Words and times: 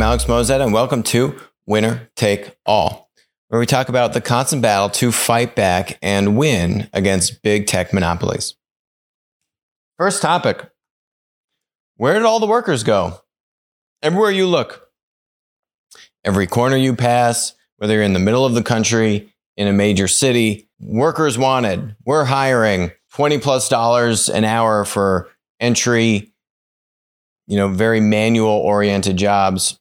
I'm 0.00 0.04
Alex 0.04 0.24
Moazed, 0.24 0.64
and 0.64 0.72
welcome 0.72 1.02
to 1.02 1.38
Winner 1.66 2.08
Take 2.16 2.56
All, 2.64 3.10
where 3.48 3.60
we 3.60 3.66
talk 3.66 3.90
about 3.90 4.14
the 4.14 4.22
constant 4.22 4.62
battle 4.62 4.88
to 4.88 5.12
fight 5.12 5.54
back 5.54 5.98
and 6.00 6.38
win 6.38 6.88
against 6.94 7.42
big 7.42 7.66
tech 7.66 7.92
monopolies. 7.92 8.54
First 9.98 10.22
topic 10.22 10.70
Where 11.98 12.14
did 12.14 12.22
all 12.22 12.40
the 12.40 12.46
workers 12.46 12.82
go? 12.82 13.20
Everywhere 14.02 14.30
you 14.30 14.46
look, 14.46 14.88
every 16.24 16.46
corner 16.46 16.78
you 16.78 16.96
pass, 16.96 17.52
whether 17.76 17.92
you're 17.92 18.02
in 18.02 18.14
the 18.14 18.20
middle 18.20 18.46
of 18.46 18.54
the 18.54 18.62
country, 18.62 19.34
in 19.58 19.68
a 19.68 19.72
major 19.74 20.08
city, 20.08 20.70
workers 20.80 21.36
wanted. 21.36 21.94
We're 22.06 22.24
hiring 22.24 22.92
20 23.12 23.36
plus 23.36 23.68
dollars 23.68 24.30
an 24.30 24.44
hour 24.44 24.86
for 24.86 25.28
entry, 25.60 26.32
you 27.46 27.58
know, 27.58 27.68
very 27.68 28.00
manual 28.00 28.48
oriented 28.48 29.18
jobs 29.18 29.76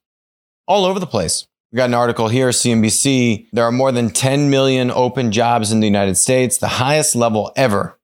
all 0.70 0.86
over 0.86 1.00
the 1.00 1.08
place. 1.08 1.48
We 1.72 1.78
got 1.78 1.90
an 1.90 1.94
article 1.94 2.30
here, 2.30 2.50
CNBC. 2.50 3.48
There 3.52 3.66
are 3.66 3.72
more 3.72 3.92
than 3.92 4.10
10 4.10 4.50
million 4.50 4.90
open 4.92 5.32
jobs 5.32 5.72
in 5.72 5.82
the 5.82 5.88
United 5.88 6.16
States, 6.16 6.58
the 6.58 6.68
highest 6.68 7.16
level 7.16 7.52
ever. 7.56 8.00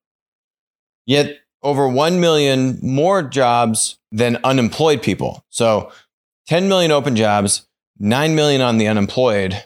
Yet 1.06 1.40
over 1.64 1.88
1 1.88 2.20
million 2.20 2.80
more 2.82 3.23
jobs 3.23 3.98
than 4.12 4.38
unemployed 4.44 5.02
people. 5.02 5.46
So 5.50 5.92
10 6.48 6.68
million 6.68 6.92
open 6.92 7.16
jobs, 7.16 7.68
9 8.00 8.36
million 8.36 8.62
on 8.62 8.78
the 8.78 8.88
unemployed. 8.88 9.64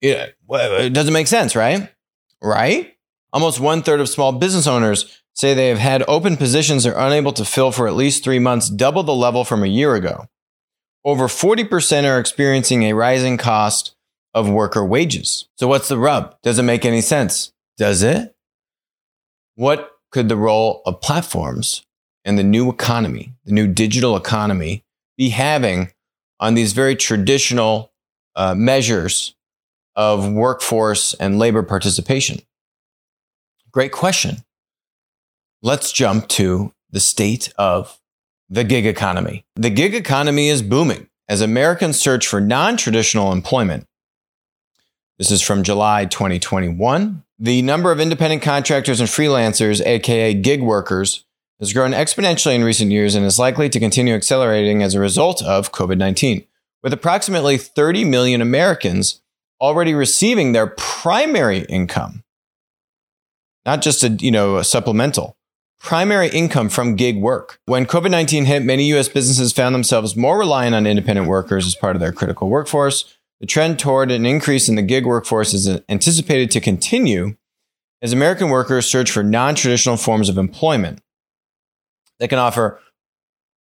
Yeah, 0.00 0.28
it 0.48 0.92
doesn't 0.92 1.12
make 1.12 1.26
sense, 1.26 1.54
right? 1.54 1.90
Right? 2.42 2.94
Almost 3.32 3.60
one 3.60 3.82
third 3.82 4.00
of 4.00 4.08
small 4.08 4.32
business 4.32 4.66
owners 4.66 5.19
say 5.34 5.54
they 5.54 5.68
have 5.68 5.78
had 5.78 6.04
open 6.08 6.36
positions 6.36 6.84
they're 6.84 6.98
unable 6.98 7.32
to 7.32 7.44
fill 7.44 7.72
for 7.72 7.86
at 7.86 7.94
least 7.94 8.24
three 8.24 8.38
months, 8.38 8.68
double 8.68 9.02
the 9.02 9.14
level 9.14 9.44
from 9.44 9.62
a 9.62 9.68
year 9.68 9.94
ago. 9.94 10.26
Over 11.04 11.28
40% 11.28 12.04
are 12.04 12.18
experiencing 12.18 12.82
a 12.82 12.92
rising 12.92 13.38
cost 13.38 13.94
of 14.34 14.48
worker 14.48 14.84
wages. 14.84 15.48
So, 15.56 15.66
what's 15.66 15.88
the 15.88 15.98
rub? 15.98 16.36
Does 16.42 16.58
it 16.58 16.64
make 16.64 16.84
any 16.84 17.00
sense? 17.00 17.52
Does 17.78 18.02
it? 18.02 18.34
What 19.54 19.90
could 20.10 20.28
the 20.28 20.36
role 20.36 20.82
of 20.84 21.00
platforms 21.00 21.84
and 22.24 22.38
the 22.38 22.44
new 22.44 22.70
economy, 22.70 23.32
the 23.44 23.52
new 23.52 23.66
digital 23.66 24.16
economy, 24.16 24.84
be 25.16 25.30
having 25.30 25.92
on 26.38 26.54
these 26.54 26.72
very 26.72 26.96
traditional 26.96 27.92
uh, 28.36 28.54
measures 28.54 29.34
of 29.96 30.30
workforce 30.30 31.14
and 31.14 31.38
labor 31.38 31.62
participation? 31.62 32.40
Great 33.72 33.92
question. 33.92 34.38
Let's 35.62 35.92
jump 35.92 36.28
to 36.28 36.72
the 36.90 37.00
state 37.00 37.52
of 37.58 38.00
the 38.48 38.64
gig 38.64 38.86
economy. 38.86 39.44
The 39.56 39.68
gig 39.68 39.94
economy 39.94 40.48
is 40.48 40.62
booming 40.62 41.08
as 41.28 41.42
Americans 41.42 42.00
search 42.00 42.26
for 42.26 42.40
non 42.40 42.78
traditional 42.78 43.30
employment. 43.30 43.86
This 45.18 45.30
is 45.30 45.42
from 45.42 45.62
July 45.62 46.06
2021. 46.06 47.24
The 47.38 47.60
number 47.60 47.92
of 47.92 48.00
independent 48.00 48.40
contractors 48.40 49.00
and 49.00 49.08
freelancers, 49.08 49.84
aka 49.84 50.32
gig 50.32 50.62
workers, 50.62 51.26
has 51.58 51.74
grown 51.74 51.90
exponentially 51.90 52.54
in 52.54 52.64
recent 52.64 52.90
years 52.90 53.14
and 53.14 53.26
is 53.26 53.38
likely 53.38 53.68
to 53.68 53.78
continue 53.78 54.14
accelerating 54.14 54.82
as 54.82 54.94
a 54.94 55.00
result 55.00 55.42
of 55.42 55.72
COVID 55.72 55.98
19. 55.98 56.46
With 56.82 56.94
approximately 56.94 57.58
30 57.58 58.06
million 58.06 58.40
Americans 58.40 59.20
already 59.60 59.92
receiving 59.92 60.52
their 60.52 60.68
primary 60.68 61.66
income, 61.68 62.24
not 63.66 63.82
just 63.82 64.02
a, 64.02 64.08
you 64.08 64.30
know, 64.30 64.56
a 64.56 64.64
supplemental 64.64 65.36
primary 65.80 66.28
income 66.28 66.68
from 66.68 66.94
gig 66.94 67.20
work. 67.20 67.58
When 67.66 67.86
COVID 67.86 68.10
19 68.10 68.44
hit, 68.44 68.62
many 68.62 68.84
US 68.94 69.08
businesses 69.08 69.52
found 69.52 69.74
themselves 69.74 70.14
more 70.14 70.38
reliant 70.38 70.74
on 70.74 70.86
independent 70.86 71.26
workers 71.26 71.66
as 71.66 71.74
part 71.74 71.96
of 71.96 72.00
their 72.00 72.12
critical 72.12 72.48
workforce. 72.48 73.16
The 73.40 73.46
trend 73.46 73.78
toward 73.78 74.10
an 74.10 74.26
increase 74.26 74.68
in 74.68 74.76
the 74.76 74.82
gig 74.82 75.06
workforce 75.06 75.54
is 75.54 75.80
anticipated 75.88 76.50
to 76.52 76.60
continue 76.60 77.36
as 78.02 78.12
American 78.12 78.50
workers 78.50 78.86
search 78.86 79.10
for 79.10 79.22
non 79.22 79.54
traditional 79.54 79.96
forms 79.96 80.28
of 80.28 80.38
employment 80.38 81.00
that 82.18 82.28
can 82.28 82.38
offer 82.38 82.78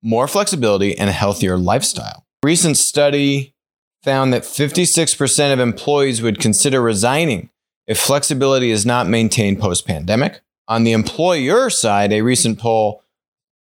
more 0.03 0.27
flexibility 0.27 0.97
and 0.97 1.11
a 1.11 1.13
healthier 1.13 1.59
lifestyle. 1.59 2.27
Recent 2.43 2.77
study 2.77 3.55
found 4.03 4.33
that 4.33 4.43
56% 4.43 5.53
of 5.53 5.59
employees 5.59 6.23
would 6.23 6.39
consider 6.39 6.81
resigning 6.81 7.51
if 7.87 7.99
flexibility 7.99 8.71
is 8.71 8.87
not 8.87 9.07
maintained 9.07 9.61
post 9.61 9.87
pandemic. 9.87 10.41
On 10.69 10.85
the 10.85 10.93
employer 10.93 11.71
side, 11.71 12.13
a 12.13 12.23
recent 12.23 12.59
poll 12.59 13.03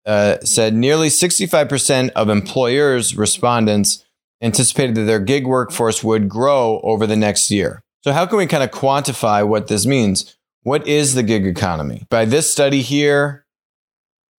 uh, 0.06 0.38
said 0.42 0.74
nearly 0.74 1.10
65% 1.10 2.10
of 2.12 2.30
employers' 2.30 3.16
respondents 3.16 4.04
anticipated 4.42 4.96
that 4.96 5.04
their 5.04 5.20
gig 5.20 5.48
workforce 5.48 6.04
would 6.04 6.28
grow 6.28 6.80
over 6.84 7.08
the 7.08 7.16
next 7.16 7.50
year. 7.50 7.82
So, 8.04 8.12
how 8.12 8.26
can 8.26 8.38
we 8.38 8.48
kind 8.48 8.64
of 8.64 8.72
quantify 8.72 9.48
what 9.48 9.68
this 9.68 9.86
means? 9.86 10.36
What 10.64 10.86
is 10.88 11.14
the 11.14 11.24
gig 11.24 11.46
economy? 11.46 12.06
By 12.10 12.26
this 12.26 12.52
study 12.52 12.82
here, 12.82 13.46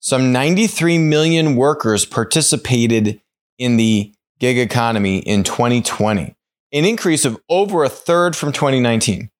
some 0.00 0.32
93 0.32 0.98
million 0.98 1.56
workers 1.56 2.04
participated 2.04 3.22
in 3.58 3.78
the 3.78 4.12
gig 4.38 4.58
economy 4.58 5.18
in 5.18 5.44
2020, 5.44 6.34
an 6.72 6.84
increase 6.84 7.24
of 7.24 7.40
over 7.48 7.84
a 7.84 7.88
third 7.88 8.36
from 8.36 8.52
2019. 8.52 9.30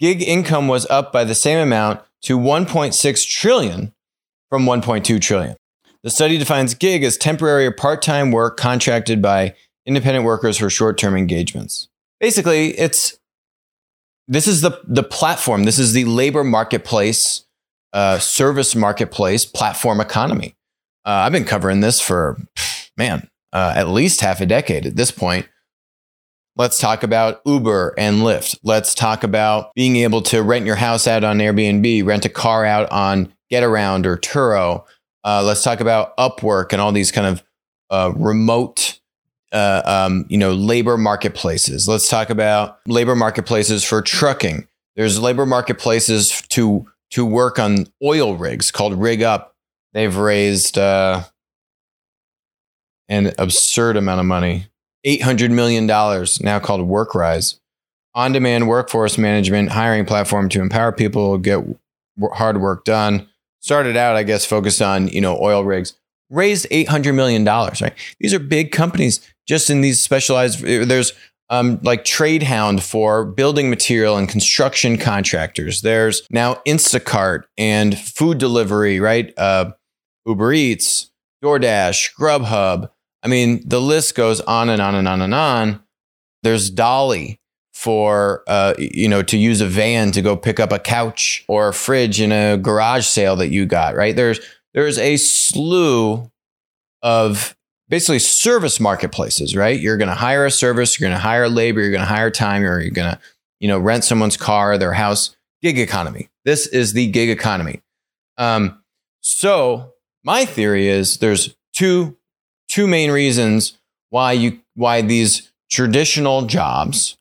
Gig 0.00 0.22
income 0.22 0.68
was 0.68 0.86
up 0.86 1.12
by 1.12 1.24
the 1.24 1.34
same 1.34 1.58
amount 1.58 2.00
to 2.22 2.38
1.6 2.38 3.28
trillion 3.28 3.92
from 4.48 4.64
1.2 4.64 5.20
trillion. 5.20 5.56
The 6.02 6.10
study 6.10 6.38
defines 6.38 6.74
gig 6.74 7.02
as 7.02 7.16
temporary 7.16 7.66
or 7.66 7.72
part-time 7.72 8.30
work 8.30 8.56
contracted 8.56 9.20
by 9.20 9.54
independent 9.86 10.24
workers 10.24 10.58
for 10.58 10.70
short-term 10.70 11.16
engagements. 11.16 11.88
Basically, 12.20 12.78
it's 12.78 13.18
this 14.28 14.46
is 14.46 14.60
the 14.60 14.80
the 14.84 15.02
platform. 15.02 15.64
This 15.64 15.78
is 15.78 15.92
the 15.92 16.04
labor 16.04 16.42
marketplace, 16.42 17.44
uh, 17.92 18.18
service 18.18 18.74
marketplace, 18.74 19.44
platform 19.44 20.00
economy. 20.00 20.56
Uh, 21.04 21.10
I've 21.24 21.32
been 21.32 21.44
covering 21.44 21.80
this 21.80 22.00
for 22.00 22.38
man 22.96 23.28
uh, 23.52 23.72
at 23.76 23.88
least 23.88 24.20
half 24.20 24.40
a 24.40 24.46
decade 24.46 24.86
at 24.86 24.96
this 24.96 25.10
point. 25.10 25.48
Let's 26.58 26.78
talk 26.78 27.02
about 27.02 27.42
Uber 27.44 27.94
and 27.98 28.22
Lyft. 28.22 28.58
Let's 28.62 28.94
talk 28.94 29.22
about 29.24 29.74
being 29.74 29.96
able 29.96 30.22
to 30.22 30.42
rent 30.42 30.64
your 30.64 30.76
house 30.76 31.06
out 31.06 31.22
on 31.22 31.38
Airbnb, 31.38 32.06
rent 32.06 32.24
a 32.24 32.30
car 32.30 32.64
out 32.64 32.90
on 32.90 33.30
Getaround 33.52 34.06
or 34.06 34.16
Turo. 34.16 34.84
Uh, 35.22 35.42
let's 35.42 35.62
talk 35.62 35.80
about 35.80 36.16
Upwork 36.16 36.72
and 36.72 36.80
all 36.80 36.92
these 36.92 37.12
kind 37.12 37.26
of 37.26 37.42
uh, 37.90 38.12
remote, 38.16 38.98
uh, 39.52 39.82
um, 39.84 40.24
you 40.30 40.38
know, 40.38 40.54
labor 40.54 40.96
marketplaces. 40.96 41.86
Let's 41.86 42.08
talk 42.08 42.30
about 42.30 42.78
labor 42.86 43.14
marketplaces 43.14 43.84
for 43.84 44.00
trucking. 44.00 44.66
There's 44.96 45.20
labor 45.20 45.44
marketplaces 45.44 46.40
to 46.48 46.86
to 47.10 47.24
work 47.24 47.58
on 47.58 47.86
oil 48.02 48.34
rigs 48.34 48.70
called 48.70 48.94
Rig 48.94 49.22
Up. 49.22 49.54
They've 49.92 50.16
raised 50.16 50.78
uh, 50.78 51.22
an 53.08 53.32
absurd 53.38 53.96
amount 53.96 54.20
of 54.20 54.26
money 54.26 54.66
$800 55.06 55.50
million, 55.50 55.86
now 55.86 56.58
called 56.58 56.80
WorkRise, 56.80 57.58
on 58.14 58.32
demand 58.32 58.66
workforce 58.66 59.18
management 59.18 59.70
hiring 59.70 60.04
platform 60.04 60.48
to 60.48 60.60
empower 60.60 60.90
people 60.90 61.38
get 61.38 61.62
hard 62.32 62.60
work 62.60 62.84
done. 62.84 63.28
Started 63.60 63.96
out, 63.96 64.16
I 64.16 64.22
guess, 64.22 64.44
focused 64.44 64.82
on 64.82 65.08
you 65.08 65.20
know 65.20 65.38
oil 65.40 65.64
rigs. 65.64 65.94
Raised 66.30 66.66
eight 66.70 66.88
hundred 66.88 67.12
million 67.12 67.44
dollars. 67.44 67.80
Right, 67.80 67.94
these 68.18 68.34
are 68.34 68.38
big 68.38 68.72
companies. 68.72 69.20
Just 69.46 69.70
in 69.70 69.80
these 69.80 70.02
specialized, 70.02 70.60
there's 70.60 71.12
um, 71.50 71.78
like 71.82 72.04
Tradehound 72.04 72.80
for 72.82 73.24
building 73.24 73.70
material 73.70 74.16
and 74.16 74.28
construction 74.28 74.98
contractors. 74.98 75.82
There's 75.82 76.26
now 76.30 76.54
Instacart 76.66 77.44
and 77.56 77.96
food 77.98 78.38
delivery. 78.38 78.98
Right, 78.98 79.32
uh, 79.36 79.72
Uber 80.26 80.52
Eats, 80.52 81.10
DoorDash, 81.44 82.14
Grubhub. 82.18 82.90
I 83.26 83.28
mean, 83.28 83.60
the 83.66 83.80
list 83.80 84.14
goes 84.14 84.40
on 84.42 84.68
and 84.68 84.80
on 84.80 84.94
and 84.94 85.08
on 85.08 85.20
and 85.20 85.34
on. 85.34 85.82
There's 86.44 86.70
Dolly 86.70 87.40
for 87.74 88.44
uh, 88.46 88.74
you 88.78 89.08
know 89.08 89.20
to 89.24 89.36
use 89.36 89.60
a 89.60 89.66
van 89.66 90.12
to 90.12 90.22
go 90.22 90.36
pick 90.36 90.60
up 90.60 90.70
a 90.70 90.78
couch 90.78 91.44
or 91.48 91.70
a 91.70 91.74
fridge 91.74 92.20
in 92.20 92.30
a 92.30 92.56
garage 92.56 93.04
sale 93.04 93.34
that 93.34 93.48
you 93.48 93.66
got. 93.66 93.96
Right 93.96 94.14
there's 94.14 94.38
there's 94.74 94.96
a 94.96 95.16
slew 95.16 96.30
of 97.02 97.56
basically 97.88 98.20
service 98.20 98.78
marketplaces. 98.78 99.56
Right, 99.56 99.80
you're 99.80 99.96
going 99.96 100.08
to 100.08 100.14
hire 100.14 100.46
a 100.46 100.50
service, 100.52 101.00
you're 101.00 101.08
going 101.08 101.18
to 101.18 101.22
hire 101.22 101.48
labor, 101.48 101.80
you're 101.80 101.90
going 101.90 102.02
to 102.02 102.06
hire 102.06 102.30
time, 102.30 102.62
or 102.62 102.78
you're 102.78 102.92
going 102.92 103.10
to 103.10 103.18
you 103.58 103.66
know 103.66 103.80
rent 103.80 104.04
someone's 104.04 104.36
car, 104.36 104.78
their 104.78 104.92
house. 104.92 105.34
Gig 105.62 105.80
economy. 105.80 106.28
This 106.44 106.68
is 106.68 106.92
the 106.92 107.08
gig 107.08 107.30
economy. 107.30 107.82
Um, 108.38 108.84
so 109.20 109.94
my 110.22 110.44
theory 110.44 110.86
is 110.86 111.16
there's 111.16 111.56
two 111.72 112.16
two 112.68 112.86
main 112.86 113.10
reasons 113.10 113.78
why 114.10 114.32
you 114.32 114.60
why 114.74 115.02
these 115.02 115.52
traditional 115.70 116.46
jobs, 116.46 117.16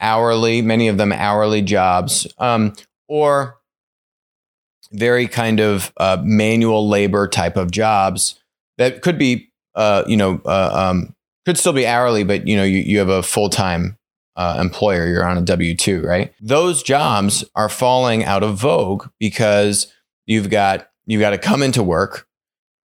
hourly, 0.00 0.62
many 0.62 0.88
of 0.88 0.98
them 0.98 1.12
hourly 1.12 1.62
jobs, 1.62 2.26
um, 2.38 2.74
or 3.08 3.56
very 4.92 5.26
kind 5.26 5.60
of 5.60 5.92
uh, 5.96 6.18
manual 6.22 6.88
labor 6.88 7.26
type 7.26 7.56
of 7.56 7.70
jobs 7.70 8.38
that 8.78 9.02
could 9.02 9.18
be 9.18 9.50
uh, 9.76 10.02
you 10.06 10.16
know, 10.16 10.40
uh, 10.46 10.70
um, 10.72 11.14
could 11.44 11.58
still 11.58 11.72
be 11.72 11.86
hourly, 11.86 12.24
but 12.24 12.48
you 12.48 12.56
know, 12.56 12.64
you, 12.64 12.78
you 12.78 12.98
have 12.98 13.10
a 13.10 13.22
full 13.22 13.50
time 13.50 13.96
uh, 14.34 14.58
employer. 14.60 15.06
You're 15.06 15.26
on 15.26 15.38
a 15.38 15.42
W 15.42 15.76
two, 15.76 16.00
right? 16.02 16.32
Those 16.40 16.82
jobs 16.82 17.44
are 17.54 17.68
falling 17.68 18.24
out 18.24 18.42
of 18.42 18.56
vogue 18.56 19.06
because 19.20 19.92
you've 20.24 20.50
got 20.50 20.88
you've 21.06 21.20
got 21.20 21.30
to 21.30 21.38
come 21.38 21.62
into 21.62 21.82
work. 21.82 22.25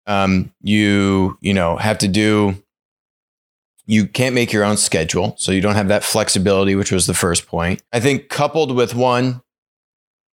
Um, 0.06 0.52
you 0.62 1.38
you 1.40 1.54
know 1.54 1.76
have 1.76 1.98
to 1.98 2.08
do. 2.08 2.62
You 3.88 4.06
can't 4.06 4.34
make 4.34 4.52
your 4.52 4.64
own 4.64 4.76
schedule, 4.76 5.34
so 5.38 5.52
you 5.52 5.60
don't 5.60 5.76
have 5.76 5.88
that 5.88 6.02
flexibility, 6.02 6.74
which 6.74 6.90
was 6.90 7.06
the 7.06 7.14
first 7.14 7.46
point. 7.46 7.82
I 7.92 8.00
think 8.00 8.28
coupled 8.28 8.74
with 8.74 8.94
one, 8.96 9.42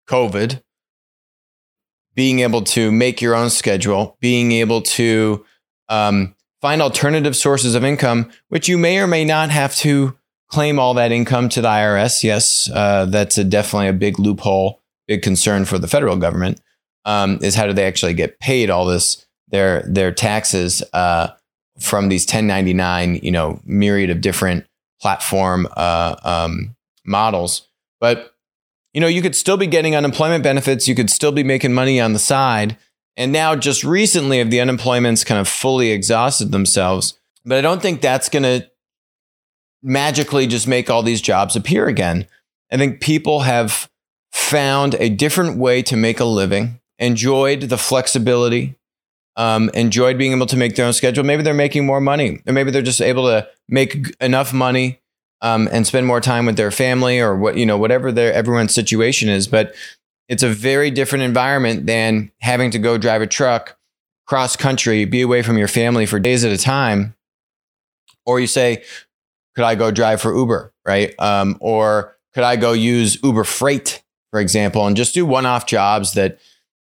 COVID, 0.09 0.61
being 2.15 2.39
able 2.39 2.61
to 2.63 2.91
make 2.91 3.21
your 3.21 3.35
own 3.35 3.49
schedule, 3.49 4.17
being 4.19 4.51
able 4.53 4.81
to 4.81 5.45
um, 5.89 6.35
find 6.61 6.81
alternative 6.81 7.35
sources 7.35 7.75
of 7.75 7.83
income, 7.83 8.31
which 8.49 8.67
you 8.67 8.77
may 8.77 8.99
or 8.99 9.07
may 9.07 9.25
not 9.25 9.49
have 9.49 9.75
to 9.75 10.17
claim 10.47 10.79
all 10.79 10.93
that 10.93 11.11
income 11.11 11.49
to 11.49 11.61
the 11.61 11.67
IRS. 11.67 12.23
Yes, 12.23 12.69
uh, 12.73 13.05
that's 13.05 13.37
a, 13.37 13.43
definitely 13.43 13.87
a 13.87 13.93
big 13.93 14.19
loophole, 14.19 14.81
big 15.07 15.21
concern 15.21 15.65
for 15.65 15.79
the 15.79 15.87
federal 15.87 16.15
government. 16.15 16.61
Um, 17.05 17.39
is 17.41 17.55
how 17.55 17.67
do 17.67 17.73
they 17.73 17.85
actually 17.85 18.13
get 18.13 18.39
paid 18.39 18.69
all 18.69 18.85
this 18.85 19.25
their 19.49 19.83
their 19.83 20.11
taxes 20.11 20.83
uh, 20.93 21.29
from 21.79 22.09
these 22.09 22.23
1099 22.23 23.19
you 23.23 23.31
know 23.31 23.59
myriad 23.65 24.09
of 24.09 24.21
different 24.21 24.65
platform 25.01 25.67
uh, 25.75 26.15
um, 26.23 26.75
models, 27.05 27.67
but 27.99 28.33
you 28.93 29.01
know 29.01 29.07
you 29.07 29.21
could 29.21 29.35
still 29.35 29.57
be 29.57 29.67
getting 29.67 29.95
unemployment 29.95 30.43
benefits, 30.43 30.87
you 30.87 30.95
could 30.95 31.09
still 31.09 31.31
be 31.31 31.43
making 31.43 31.73
money 31.73 31.99
on 31.99 32.13
the 32.13 32.19
side, 32.19 32.77
and 33.15 33.31
now, 33.31 33.55
just 33.55 33.83
recently, 33.83 34.39
have 34.39 34.49
the 34.49 34.61
unemployment's 34.61 35.23
kind 35.23 35.39
of 35.39 35.47
fully 35.47 35.91
exhausted 35.91 36.51
themselves. 36.51 37.19
But 37.45 37.57
I 37.57 37.61
don't 37.61 37.81
think 37.81 38.01
that's 38.01 38.29
going 38.29 38.43
to 38.43 38.69
magically 39.83 40.47
just 40.47 40.67
make 40.67 40.89
all 40.89 41.03
these 41.03 41.21
jobs 41.21 41.55
appear 41.55 41.87
again. 41.87 42.25
I 42.71 42.77
think 42.77 43.01
people 43.01 43.41
have 43.41 43.89
found 44.31 44.95
a 44.95 45.09
different 45.09 45.57
way 45.57 45.83
to 45.83 45.95
make 45.95 46.19
a 46.19 46.25
living, 46.25 46.79
enjoyed 46.97 47.61
the 47.63 47.77
flexibility, 47.77 48.75
um, 49.35 49.69
enjoyed 49.73 50.17
being 50.17 50.33
able 50.33 50.45
to 50.45 50.57
make 50.57 50.75
their 50.75 50.85
own 50.85 50.93
schedule. 50.93 51.23
Maybe 51.23 51.43
they're 51.43 51.53
making 51.53 51.85
more 51.85 52.01
money, 52.01 52.41
or 52.45 52.53
maybe 52.53 52.71
they're 52.71 52.81
just 52.81 53.01
able 53.01 53.25
to 53.25 53.47
make 53.67 54.15
enough 54.21 54.53
money 54.53 54.99
um, 55.41 55.67
and 55.71 55.85
spend 55.85 56.07
more 56.07 56.21
time 56.21 56.45
with 56.45 56.55
their 56.57 56.71
family, 56.71 57.19
or 57.19 57.35
what 57.35 57.57
you 57.57 57.65
know, 57.65 57.77
whatever 57.77 58.11
their 58.11 58.33
everyone's 58.33 58.73
situation 58.73 59.29
is. 59.29 59.47
But 59.47 59.75
it's 60.29 60.43
a 60.43 60.49
very 60.49 60.89
different 60.91 61.23
environment 61.23 61.85
than 61.85 62.31
having 62.39 62.71
to 62.71 62.79
go 62.79 62.97
drive 62.97 63.21
a 63.21 63.27
truck 63.27 63.77
cross 64.25 64.55
country, 64.55 65.05
be 65.05 65.21
away 65.21 65.41
from 65.41 65.57
your 65.57 65.67
family 65.67 66.05
for 66.05 66.19
days 66.19 66.45
at 66.45 66.51
a 66.51 66.57
time. 66.57 67.13
Or 68.25 68.39
you 68.39 68.47
say, 68.47 68.83
could 69.55 69.65
I 69.65 69.75
go 69.75 69.91
drive 69.91 70.21
for 70.21 70.33
Uber, 70.33 70.73
right? 70.85 71.13
Um, 71.19 71.57
or 71.59 72.17
could 72.33 72.43
I 72.43 72.55
go 72.55 72.71
use 72.71 73.21
Uber 73.21 73.43
Freight, 73.43 74.01
for 74.31 74.39
example, 74.39 74.87
and 74.87 74.95
just 74.95 75.13
do 75.13 75.25
one-off 75.25 75.65
jobs 75.65 76.13
that 76.13 76.39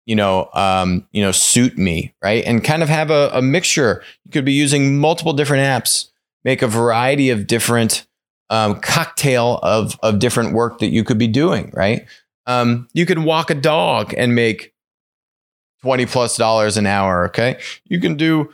you 0.09 0.17
know, 0.17 0.49
um, 0.55 1.07
you 1.13 1.21
know, 1.21 1.33
suit 1.33 1.77
me, 1.77 2.15
right? 2.23 2.43
And 2.47 2.65
kind 2.65 2.83
of 2.83 2.89
have 2.89 3.11
a, 3.11 3.29
a 3.35 3.43
mixture. 3.43 4.03
You 4.25 4.31
could 4.31 4.45
be 4.47 4.55
using 4.55 4.99
multiple 4.99 5.35
different 5.35 5.65
apps, 5.65 6.09
make 6.45 6.63
a 6.63 6.67
variety 6.67 7.29
of 7.29 7.47
different 7.47 8.07
um, 8.49 8.81
cocktail 8.81 9.61
of 9.63 9.99
of 10.03 10.19
different 10.19 10.55
work 10.55 10.79
that 10.79 10.87
you 10.87 11.05
could 11.05 11.19
be 11.19 11.27
doing, 11.27 11.71
right? 11.75 12.07
Um, 12.47 12.89
you 12.95 13.05
can 13.05 13.25
walk 13.25 13.51
a 13.51 13.55
dog 13.55 14.15
and 14.17 14.35
make 14.35 14.73
20 15.83 16.07
plus 16.07 16.39
dollars 16.39 16.79
an 16.79 16.87
hour. 16.87 17.27
Okay. 17.27 17.61
You 17.85 18.01
can 18.01 18.17
do 18.17 18.51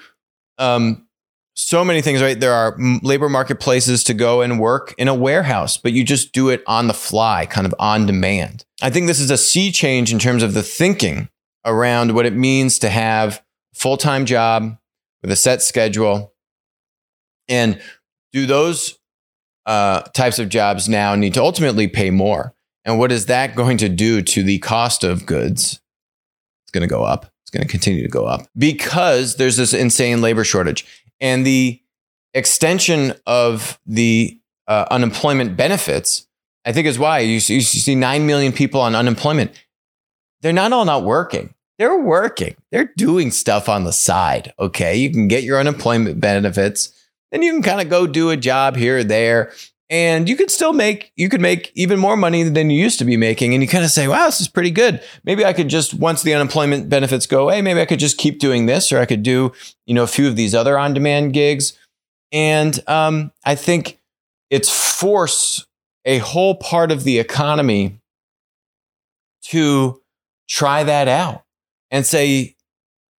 um, 0.58 1.06
so 1.54 1.84
many 1.84 2.02
things, 2.02 2.20
right? 2.20 2.38
There 2.38 2.52
are 2.52 2.76
labor 3.04 3.28
marketplaces 3.28 4.02
to 4.04 4.14
go 4.14 4.42
and 4.42 4.58
work 4.58 4.92
in 4.98 5.06
a 5.06 5.14
warehouse, 5.14 5.76
but 5.76 5.92
you 5.92 6.02
just 6.02 6.32
do 6.32 6.48
it 6.48 6.64
on 6.66 6.88
the 6.88 6.94
fly, 6.94 7.46
kind 7.46 7.64
of 7.64 7.74
on 7.78 8.06
demand. 8.06 8.64
I 8.82 8.90
think 8.90 9.06
this 9.06 9.20
is 9.20 9.30
a 9.30 9.38
sea 9.38 9.70
change 9.70 10.12
in 10.12 10.18
terms 10.18 10.42
of 10.42 10.54
the 10.54 10.62
thinking 10.64 11.28
around 11.64 12.14
what 12.14 12.26
it 12.26 12.34
means 12.34 12.78
to 12.80 12.90
have 12.90 13.42
a 13.74 13.78
full 13.78 13.96
time 13.96 14.26
job 14.26 14.76
with 15.22 15.30
a 15.30 15.36
set 15.36 15.62
schedule. 15.62 16.34
And 17.48 17.80
do 18.32 18.46
those 18.46 18.98
uh, 19.66 20.02
types 20.02 20.38
of 20.38 20.48
jobs 20.48 20.88
now 20.88 21.14
need 21.14 21.34
to 21.34 21.42
ultimately 21.42 21.88
pay 21.88 22.10
more? 22.10 22.54
And 22.84 22.98
what 22.98 23.12
is 23.12 23.26
that 23.26 23.54
going 23.54 23.78
to 23.78 23.88
do 23.88 24.20
to 24.22 24.42
the 24.42 24.58
cost 24.58 25.04
of 25.04 25.24
goods? 25.24 25.80
It's 26.64 26.72
going 26.72 26.82
to 26.82 26.92
go 26.92 27.04
up. 27.04 27.26
It's 27.42 27.50
going 27.50 27.62
to 27.62 27.70
continue 27.70 28.02
to 28.02 28.08
go 28.08 28.26
up 28.26 28.46
because 28.56 29.36
there's 29.36 29.56
this 29.56 29.72
insane 29.72 30.20
labor 30.20 30.44
shortage. 30.44 30.84
And 31.20 31.46
the 31.46 31.80
extension 32.34 33.14
of 33.26 33.78
the 33.86 34.38
uh, 34.66 34.86
unemployment 34.90 35.56
benefits, 35.56 36.26
I 36.64 36.72
think, 36.72 36.86
is 36.86 36.98
why 36.98 37.20
you 37.20 37.40
see, 37.40 37.54
you 37.54 37.60
see 37.60 37.94
9 37.94 38.26
million 38.26 38.52
people 38.52 38.80
on 38.80 38.94
unemployment. 38.94 39.52
They're 40.42 40.52
not 40.52 40.72
all 40.72 40.84
not 40.84 41.04
working. 41.04 41.53
They're 41.78 41.98
working. 41.98 42.54
They're 42.70 42.92
doing 42.96 43.30
stuff 43.30 43.68
on 43.68 43.84
the 43.84 43.92
side. 43.92 44.52
Okay. 44.58 44.96
You 44.96 45.10
can 45.10 45.28
get 45.28 45.44
your 45.44 45.58
unemployment 45.58 46.20
benefits. 46.20 46.92
Then 47.32 47.42
you 47.42 47.52
can 47.52 47.62
kind 47.62 47.80
of 47.80 47.88
go 47.88 48.06
do 48.06 48.30
a 48.30 48.36
job 48.36 48.76
here 48.76 48.98
or 48.98 49.04
there 49.04 49.52
and 49.90 50.28
you 50.28 50.36
can 50.36 50.48
still 50.48 50.72
make 50.72 51.12
you 51.16 51.28
could 51.28 51.40
make 51.40 51.70
even 51.74 51.98
more 51.98 52.16
money 52.16 52.42
than 52.42 52.70
you 52.70 52.80
used 52.80 52.98
to 52.98 53.04
be 53.04 53.16
making 53.16 53.52
and 53.52 53.62
you 53.62 53.68
kind 53.68 53.84
of 53.84 53.90
say 53.90 54.08
wow 54.08 54.26
this 54.26 54.40
is 54.40 54.48
pretty 54.48 54.70
good 54.70 55.02
maybe 55.24 55.44
i 55.44 55.52
could 55.52 55.68
just 55.68 55.94
once 55.94 56.22
the 56.22 56.34
unemployment 56.34 56.88
benefits 56.88 57.26
go 57.26 57.42
away 57.42 57.60
maybe 57.60 57.80
i 57.80 57.84
could 57.84 57.98
just 57.98 58.16
keep 58.16 58.38
doing 58.38 58.66
this 58.66 58.90
or 58.92 58.98
i 58.98 59.06
could 59.06 59.22
do 59.22 59.52
you 59.86 59.94
know 59.94 60.02
a 60.02 60.08
few 60.08 60.26
of 60.26 60.36
these 60.36 60.54
other 60.54 60.78
on 60.78 60.94
demand 60.94 61.32
gigs 61.32 61.78
and 62.32 62.80
um, 62.88 63.30
i 63.44 63.54
think 63.54 64.00
it's 64.50 64.70
force 64.70 65.66
a 66.04 66.18
whole 66.18 66.54
part 66.54 66.90
of 66.90 67.04
the 67.04 67.18
economy 67.18 68.00
to 69.42 70.00
try 70.48 70.82
that 70.82 71.08
out 71.08 71.43
and 71.94 72.04
say 72.04 72.56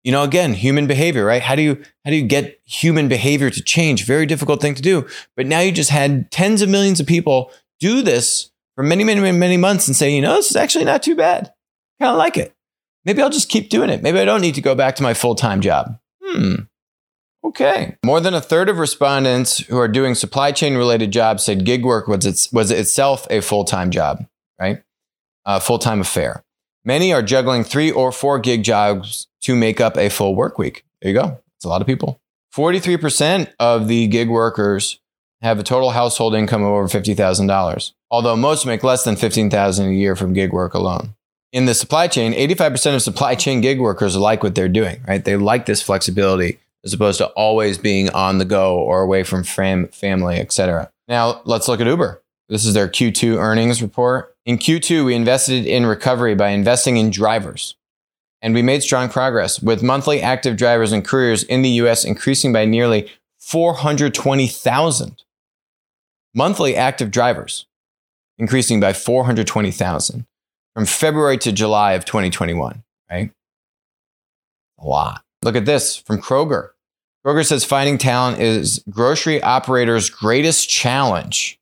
you 0.03 0.11
know 0.11 0.21
again 0.21 0.53
human 0.53 0.85
behavior 0.85 1.25
right? 1.25 1.41
How 1.41 1.55
do 1.55 1.63
you 1.63 1.81
how 2.03 2.11
do 2.11 2.17
you 2.17 2.27
get 2.27 2.59
human 2.65 3.07
behavior 3.07 3.49
to 3.49 3.63
change? 3.63 4.05
Very 4.05 4.27
difficult 4.27 4.61
thing 4.61 4.75
to 4.75 4.81
do. 4.81 5.07
But 5.35 5.47
now 5.47 5.61
you 5.61 5.71
just 5.71 5.89
had 5.89 6.29
tens 6.29 6.61
of 6.61 6.69
millions 6.69 6.99
of 6.99 7.07
people 7.07 7.51
do 7.79 8.03
this 8.03 8.51
for 8.75 8.83
many 8.83 9.03
many 9.03 9.21
many, 9.21 9.35
many 9.35 9.57
months 9.57 9.87
and 9.87 9.95
say 9.95 10.13
you 10.13 10.21
know 10.21 10.35
this 10.35 10.51
is 10.51 10.57
actually 10.57 10.85
not 10.85 11.01
too 11.01 11.15
bad. 11.15 11.53
Kind 11.99 12.11
of 12.11 12.17
like 12.17 12.37
it. 12.37 12.53
Maybe 13.05 13.21
i'll 13.21 13.29
just 13.29 13.49
keep 13.49 13.69
doing 13.69 13.89
it. 13.89 14.03
Maybe 14.03 14.19
i 14.19 14.25
don't 14.25 14.41
need 14.41 14.55
to 14.55 14.61
go 14.61 14.75
back 14.75 14.97
to 14.97 15.03
my 15.03 15.13
full-time 15.13 15.61
job. 15.61 15.97
Hmm. 16.21 16.55
Okay. 17.43 17.95
More 18.03 18.19
than 18.19 18.33
a 18.33 18.41
third 18.41 18.69
of 18.69 18.79
respondents 18.79 19.59
who 19.59 19.77
are 19.77 19.87
doing 19.87 20.15
supply 20.15 20.51
chain 20.51 20.75
related 20.75 21.11
jobs 21.11 21.45
said 21.45 21.63
gig 21.63 21.85
work 21.85 22.07
was, 22.07 22.25
its, 22.25 22.51
was 22.51 22.71
itself 22.71 23.27
a 23.29 23.39
full-time 23.39 23.91
job 23.91 24.25
right? 24.59 24.83
A 25.45 25.59
full-time 25.59 26.01
affair 26.01 26.44
Many 26.85 27.11
are 27.11 27.23
juggling 27.23 27.63
three 27.63 27.91
or 27.91 28.11
four 28.11 28.37
gig 28.37 28.63
jobs 28.63 29.27
to 29.41 29.55
make 29.55 29.81
up 29.81 29.97
a 29.97 30.09
full 30.09 30.35
work 30.35 30.59
week. 30.59 30.85
There 31.01 31.11
you 31.11 31.19
go. 31.19 31.39
It's 31.57 31.65
a 31.65 31.69
lot 31.69 31.81
of 31.81 31.87
people. 31.87 32.21
43% 32.55 33.51
of 33.59 33.87
the 33.87 34.07
gig 34.07 34.29
workers 34.29 34.99
have 35.41 35.59
a 35.59 35.63
total 35.63 35.89
household 35.91 36.35
income 36.35 36.63
of 36.63 36.69
over 36.69 36.87
$50,000, 36.87 37.91
although 38.11 38.35
most 38.35 38.65
make 38.65 38.83
less 38.83 39.03
than 39.03 39.15
$15,000 39.15 39.89
a 39.89 39.93
year 39.93 40.15
from 40.15 40.33
gig 40.33 40.53
work 40.53 40.73
alone. 40.73 41.15
In 41.51 41.65
the 41.65 41.73
supply 41.73 42.07
chain, 42.07 42.33
85% 42.33 42.95
of 42.95 43.01
supply 43.01 43.35
chain 43.35 43.61
gig 43.61 43.79
workers 43.79 44.15
like 44.15 44.43
what 44.43 44.55
they're 44.55 44.69
doing, 44.69 45.03
right? 45.07 45.23
They 45.23 45.35
like 45.37 45.65
this 45.65 45.81
flexibility 45.81 46.59
as 46.83 46.93
opposed 46.93 47.17
to 47.17 47.27
always 47.29 47.77
being 47.77 48.09
on 48.11 48.37
the 48.37 48.45
go 48.45 48.77
or 48.77 49.01
away 49.01 49.23
from 49.23 49.43
fam- 49.43 49.87
family, 49.87 50.37
etc. 50.37 50.91
Now, 51.07 51.41
let's 51.45 51.67
look 51.67 51.81
at 51.81 51.87
Uber. 51.87 52.21
This 52.47 52.65
is 52.65 52.75
their 52.75 52.87
Q2 52.87 53.37
earnings 53.37 53.81
report. 53.81 54.34
In 54.45 54.59
Q2, 54.59 55.05
we 55.05 55.15
invested 55.15 55.65
in 55.65 55.87
recovery 55.87 56.35
by 56.35 56.49
investing 56.49 56.97
in 56.97 57.09
drivers. 57.09 57.75
And 58.43 58.53
we 58.53 58.61
made 58.61 58.83
strong 58.83 59.09
progress 59.09 59.59
with 59.59 59.81
monthly 59.81 60.21
active 60.21 60.55
drivers 60.55 60.91
and 60.91 61.03
couriers 61.03 61.41
in 61.41 61.63
the 61.63 61.69
US 61.81 62.05
increasing 62.05 62.53
by 62.53 62.65
nearly 62.65 63.11
420,000. 63.39 65.23
Monthly 66.35 66.75
active 66.75 67.09
drivers 67.09 67.65
increasing 68.37 68.79
by 68.79 68.93
420,000 68.93 70.25
from 70.75 70.85
February 70.85 71.37
to 71.39 71.51
July 71.51 71.93
of 71.93 72.05
2021, 72.05 72.83
right? 73.09 73.31
A 74.77 74.85
lot. 74.85 75.23
Look 75.41 75.55
at 75.55 75.65
this 75.65 75.95
from 75.95 76.21
Kroger. 76.21 76.71
Kroger 77.25 77.45
says 77.45 77.63
finding 77.63 77.97
talent 77.97 78.39
is 78.39 78.83
grocery 78.89 79.41
operators' 79.41 80.09
greatest 80.09 80.69
challenge 80.69 81.59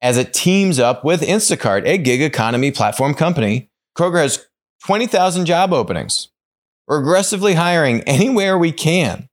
as 0.00 0.16
it 0.16 0.32
teams 0.32 0.78
up 0.78 1.04
with 1.04 1.22
Instacart, 1.22 1.86
a 1.86 1.98
gig 1.98 2.22
economy 2.22 2.70
platform 2.70 3.14
company. 3.14 3.70
Kroger 3.96 4.22
has 4.22 4.46
20,000 4.86 5.46
job 5.46 5.72
openings. 5.72 6.28
We're 6.86 7.00
aggressively 7.00 7.54
hiring 7.54 8.02
anywhere 8.02 8.56
we 8.56 8.72
can. 8.72 9.28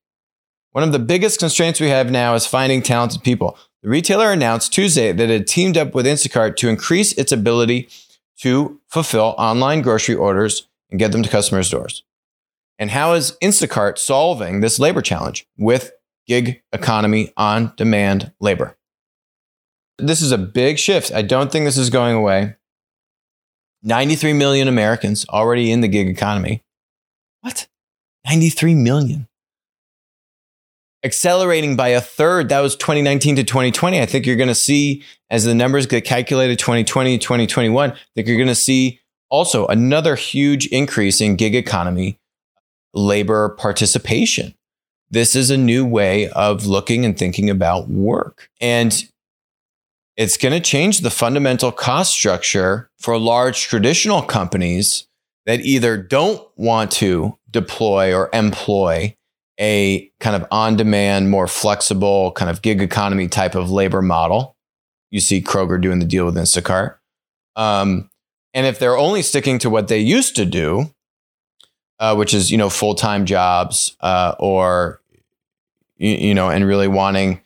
One 0.72 0.84
of 0.84 0.92
the 0.92 1.00
biggest 1.00 1.40
constraints 1.40 1.80
we 1.80 1.88
have 1.88 2.12
now 2.12 2.34
is 2.34 2.46
finding 2.46 2.82
talented 2.82 3.24
people. 3.24 3.58
The 3.82 3.90
retailer 3.90 4.32
announced 4.32 4.74
Tuesday 4.74 5.12
that 5.12 5.30
it 5.30 5.34
had 5.34 5.48
teamed 5.48 5.78
up 5.78 5.94
with 5.94 6.06
Instacart 6.06 6.58
to 6.58 6.68
increase 6.68 7.14
its 7.14 7.32
ability 7.32 7.88
to 8.42 8.82
fulfill 8.90 9.36
online 9.38 9.82
grocery 9.82 10.16
orders 10.16 10.68
and 10.90 11.00
get 11.00 11.12
them 11.12 11.24
to 11.24 11.30
customers' 11.30 11.70
doors. 11.70 12.04
And 12.78 12.92
how 12.92 13.14
is 13.14 13.38
Instacart 13.42 13.98
solving 13.98 14.60
this 14.60 14.80
labor 14.80 15.02
challenge 15.02 15.48
with 15.58 15.94
gig 16.28 16.62
economy 16.74 17.32
on 17.38 17.74
demand 17.78 18.34
labor? 18.42 18.76
This 19.98 20.22
is 20.22 20.32
a 20.32 20.38
big 20.38 20.78
shift. 20.78 21.12
I 21.14 21.22
don't 21.22 21.52
think 21.52 21.66
this 21.66 21.78
is 21.78 21.90
going 21.90 22.16
away. 22.16 22.56
93 23.84 24.34
million 24.34 24.68
Americans 24.68 25.26
already 25.30 25.72
in 25.72 25.82
the 25.82 25.88
gig 25.88 26.10
economy. 26.10 26.64
What? 27.42 27.68
93 28.26 28.76
million. 28.76 29.28
Accelerating 31.04 31.76
by 31.76 31.90
a 31.90 32.02
third. 32.02 32.50
That 32.50 32.62
was 32.62 32.76
2019 32.76 33.36
to 33.36 33.44
2020. 33.44 34.02
I 34.02 34.08
think 34.08 34.26
you're 34.26 34.36
going 34.36 34.48
to 34.48 34.56
see, 34.56 35.04
as 35.30 35.46
the 35.46 35.54
numbers 35.54 35.86
get 35.86 36.04
calculated 36.04 36.58
2020, 36.58 37.20
2021, 37.20 37.92
I 37.92 37.96
think 38.16 38.28
you're 38.28 38.38
going 38.38 38.48
to 38.48 38.56
see 38.56 39.00
also 39.30 39.68
another 39.68 40.16
huge 40.16 40.66
increase 40.68 41.22
in 41.22 41.36
gig 41.36 41.56
economy 41.56 42.18
labor 42.96 43.50
participation. 43.50 44.56
This 45.12 45.36
is 45.36 45.52
a 45.52 45.58
new 45.58 45.86
way 45.86 46.30
of 46.30 46.66
looking 46.66 47.06
and 47.06 47.18
thinking 47.18 47.50
about 47.50 47.88
work. 47.88 48.50
And 48.60 49.08
it's 50.18 50.38
going 50.38 50.54
to 50.54 50.60
change 50.60 51.02
the 51.02 51.10
fundamental 51.10 51.72
cost 51.72 52.14
structure 52.14 52.90
for 52.98 53.18
large 53.18 53.68
traditional 53.68 54.22
companies 54.22 55.08
that 55.46 55.62
either 55.62 55.98
don't 55.98 56.46
want 56.56 56.92
to 56.92 57.38
deploy 57.52 58.16
or 58.16 58.30
employ 58.34 59.16
a 59.60 60.12
kind 60.20 60.36
of 60.36 60.48
on 60.52 60.76
demand, 60.76 61.30
more 61.30 61.48
flexible, 61.48 62.32
kind 62.34 62.50
of 62.50 62.62
gig 62.62 62.82
economy 62.82 63.28
type 63.28 63.56
of 63.56 63.70
labor 63.70 64.02
model. 64.02 64.56
You 65.12 65.20
see 65.20 65.42
Kroger 65.42 65.80
doing 65.80 66.00
the 66.00 66.06
deal 66.06 66.26
with 66.26 66.36
Instacart. 66.36 66.96
Um, 67.56 68.10
and 68.54 68.66
if 68.66 68.80
they're 68.80 68.98
only 68.98 69.22
sticking 69.22 69.60
to 69.60 69.70
what 69.70 69.88
they 69.88 70.00
used 70.00 70.36
to 70.38 70.46
do, 70.46 70.92
uh, 72.00 72.16
which 72.16 72.34
is, 72.34 72.52
you 72.52 72.58
know, 72.58 72.70
full 72.70 72.96
time 72.96 73.26
jobs 73.26 73.96
uh, 74.02 74.36
or, 74.40 75.02
you, 75.98 76.10
you, 76.10 76.34
know, 76.34 76.50
and 76.50 76.66
really 76.66 76.90
wanting, 76.90 77.42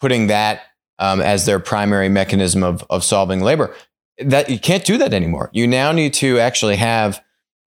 putting 0.00 0.28
that 0.28 0.62
um, 1.00 1.20
as 1.20 1.46
their 1.46 1.58
primary 1.58 2.08
mechanism 2.08 2.62
of, 2.62 2.84
of 2.90 3.02
solving 3.02 3.40
labor. 3.40 3.74
That 4.18 4.50
you 4.50 4.60
can't 4.60 4.84
do 4.84 4.98
that 4.98 5.14
anymore. 5.14 5.50
You 5.52 5.66
now 5.66 5.92
need 5.92 6.12
to 6.14 6.38
actually 6.38 6.76
have, 6.76 7.24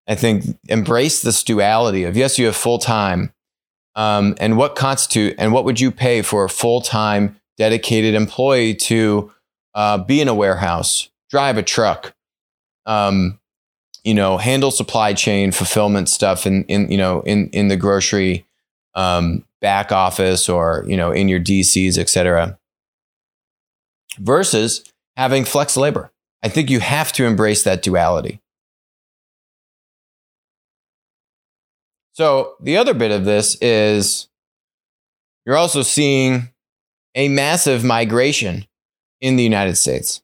I 0.07 0.15
think, 0.15 0.45
embrace 0.67 1.21
this 1.21 1.43
duality 1.43 2.03
of 2.03 2.17
yes, 2.17 2.39
you 2.39 2.47
have 2.47 2.55
full 2.55 2.79
time, 2.79 3.31
um, 3.95 4.35
and 4.39 4.57
what 4.57 4.75
constitute 4.75 5.35
and 5.37 5.53
what 5.53 5.63
would 5.63 5.79
you 5.79 5.91
pay 5.91 6.23
for 6.23 6.43
a 6.43 6.49
full 6.49 6.81
time 6.81 7.39
dedicated 7.57 8.15
employee 8.15 8.73
to 8.73 9.31
uh, 9.75 9.99
be 9.99 10.21
in 10.21 10.27
a 10.27 10.33
warehouse, 10.33 11.09
drive 11.29 11.57
a 11.57 11.63
truck, 11.63 12.15
um, 12.87 13.39
you 14.03 14.15
know, 14.15 14.37
handle 14.37 14.71
supply 14.71 15.13
chain 15.13 15.51
fulfillment 15.51 16.09
stuff 16.09 16.47
in 16.47 16.63
in 16.63 16.89
you 16.91 16.97
know 16.97 17.21
in 17.21 17.47
in 17.49 17.67
the 17.67 17.77
grocery 17.77 18.47
um, 18.95 19.45
back 19.61 19.91
office 19.91 20.49
or 20.49 20.83
you 20.87 20.97
know 20.97 21.11
in 21.11 21.29
your 21.29 21.39
DCs, 21.39 21.99
et 21.99 22.09
cetera 22.09 22.57
versus 24.19 24.83
having 25.17 25.45
flex 25.45 25.75
labor. 25.75 26.11
I 26.43 26.49
think 26.49 26.69
you 26.69 26.79
have 26.79 27.11
to 27.13 27.25
embrace 27.25 27.63
that 27.63 27.81
duality. 27.81 28.41
So, 32.13 32.55
the 32.61 32.77
other 32.77 32.93
bit 32.93 33.11
of 33.11 33.25
this 33.25 33.55
is 33.61 34.27
you're 35.45 35.57
also 35.57 35.81
seeing 35.81 36.49
a 37.15 37.29
massive 37.29 37.83
migration 37.83 38.65
in 39.21 39.35
the 39.35 39.43
United 39.43 39.77
States. 39.77 40.21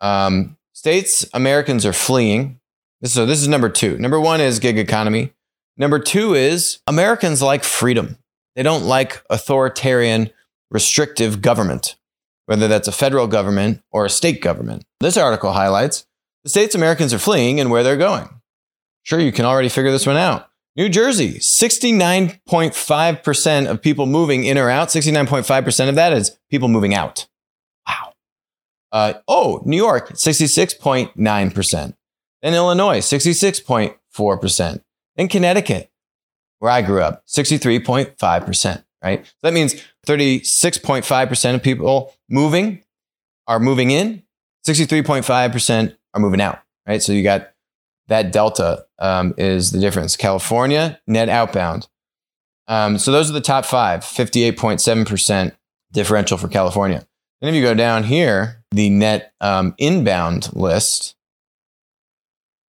Um, 0.00 0.56
states 0.72 1.24
Americans 1.32 1.86
are 1.86 1.92
fleeing. 1.92 2.60
So, 3.04 3.26
this 3.26 3.40
is 3.40 3.48
number 3.48 3.68
two. 3.68 3.96
Number 3.98 4.20
one 4.20 4.40
is 4.40 4.58
gig 4.58 4.78
economy. 4.78 5.32
Number 5.76 5.98
two 5.98 6.34
is 6.34 6.80
Americans 6.86 7.40
like 7.42 7.64
freedom. 7.64 8.18
They 8.56 8.62
don't 8.62 8.84
like 8.84 9.22
authoritarian, 9.30 10.30
restrictive 10.70 11.40
government 11.40 11.96
whether 12.50 12.66
that's 12.66 12.88
a 12.88 12.92
federal 12.92 13.28
government 13.28 13.80
or 13.92 14.04
a 14.04 14.10
state 14.10 14.42
government. 14.42 14.82
This 14.98 15.16
article 15.16 15.52
highlights 15.52 16.04
the 16.42 16.50
states 16.50 16.74
Americans 16.74 17.14
are 17.14 17.20
fleeing 17.20 17.60
and 17.60 17.70
where 17.70 17.84
they're 17.84 17.96
going. 17.96 18.28
Sure, 19.04 19.20
you 19.20 19.30
can 19.30 19.44
already 19.44 19.68
figure 19.68 19.92
this 19.92 20.04
one 20.04 20.16
out. 20.16 20.48
New 20.74 20.88
Jersey, 20.88 21.34
69.5% 21.34 23.70
of 23.70 23.80
people 23.80 24.06
moving 24.06 24.42
in 24.42 24.58
or 24.58 24.68
out, 24.68 24.88
69.5% 24.88 25.88
of 25.88 25.94
that 25.94 26.12
is 26.12 26.36
people 26.50 26.66
moving 26.66 26.92
out. 26.92 27.28
Wow. 27.86 28.14
Uh, 28.90 29.12
oh, 29.28 29.62
New 29.64 29.76
York, 29.76 30.14
66.9%. 30.14 31.94
Then 32.42 32.54
Illinois, 32.54 32.98
66.4%. 32.98 34.82
Then 35.14 35.28
Connecticut, 35.28 35.92
where 36.58 36.72
I 36.72 36.82
grew 36.82 37.00
up, 37.00 37.24
63.5% 37.28 38.82
right? 39.02 39.24
So 39.26 39.32
that 39.42 39.52
means 39.52 39.74
36.5% 40.06 41.54
of 41.54 41.62
people 41.62 42.14
moving 42.28 42.82
are 43.46 43.60
moving 43.60 43.90
in, 43.90 44.22
63.5% 44.66 45.96
are 46.14 46.20
moving 46.20 46.40
out, 46.40 46.60
right? 46.86 47.02
So 47.02 47.12
you 47.12 47.22
got 47.22 47.50
that 48.08 48.32
delta 48.32 48.84
um, 48.98 49.34
is 49.38 49.70
the 49.70 49.78
difference. 49.78 50.16
California, 50.16 51.00
net 51.06 51.28
outbound. 51.28 51.88
Um, 52.68 52.98
so 52.98 53.10
those 53.10 53.30
are 53.30 53.32
the 53.32 53.40
top 53.40 53.64
five, 53.64 54.00
58.7% 54.00 55.52
differential 55.92 56.38
for 56.38 56.48
California. 56.48 57.06
Then 57.40 57.50
if 57.50 57.54
you 57.56 57.62
go 57.62 57.74
down 57.74 58.04
here, 58.04 58.62
the 58.70 58.90
net 58.90 59.32
um, 59.40 59.74
inbound 59.78 60.54
list, 60.54 61.16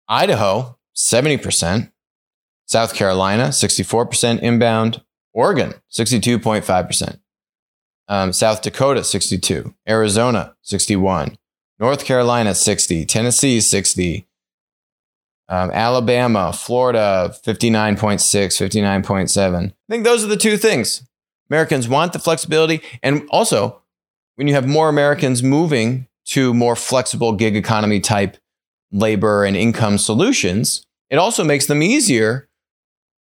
Idaho, 0.08 0.78
70%, 0.96 1.92
South 2.68 2.94
Carolina, 2.94 3.48
64% 3.48 4.40
inbound, 4.42 5.02
Oregon, 5.38 5.76
62.5%. 5.92 7.20
Um, 8.08 8.34
South 8.34 8.64
Dakota, 8.64 9.04
62. 9.04 9.76
Arizona, 9.88 10.56
61. 10.64 11.38
North 11.80 12.06
Carolina, 12.06 12.56
60. 12.56 13.06
Tennessee, 13.06 13.62
60. 13.62 14.28
Um, 15.48 15.70
Alabama, 15.70 16.52
Florida, 16.54 17.36
59.6, 17.46 18.18
59.7. 18.18 19.68
I 19.68 19.74
think 19.88 20.04
those 20.04 20.24
are 20.24 20.28
the 20.28 20.38
two 20.38 20.58
things. 20.58 21.08
Americans 21.52 21.88
want 21.88 22.14
the 22.14 22.20
flexibility. 22.20 22.82
And 23.04 23.22
also, 23.30 23.84
when 24.38 24.48
you 24.48 24.56
have 24.56 24.68
more 24.68 24.90
Americans 24.90 25.44
moving 25.44 26.08
to 26.30 26.52
more 26.52 26.76
flexible 26.76 27.34
gig 27.34 27.56
economy 27.56 28.00
type 28.00 28.38
labor 28.92 29.46
and 29.46 29.56
income 29.56 30.00
solutions, 30.00 30.84
it 31.12 31.18
also 31.18 31.44
makes 31.44 31.68
them 31.68 31.84
easier 31.84 32.50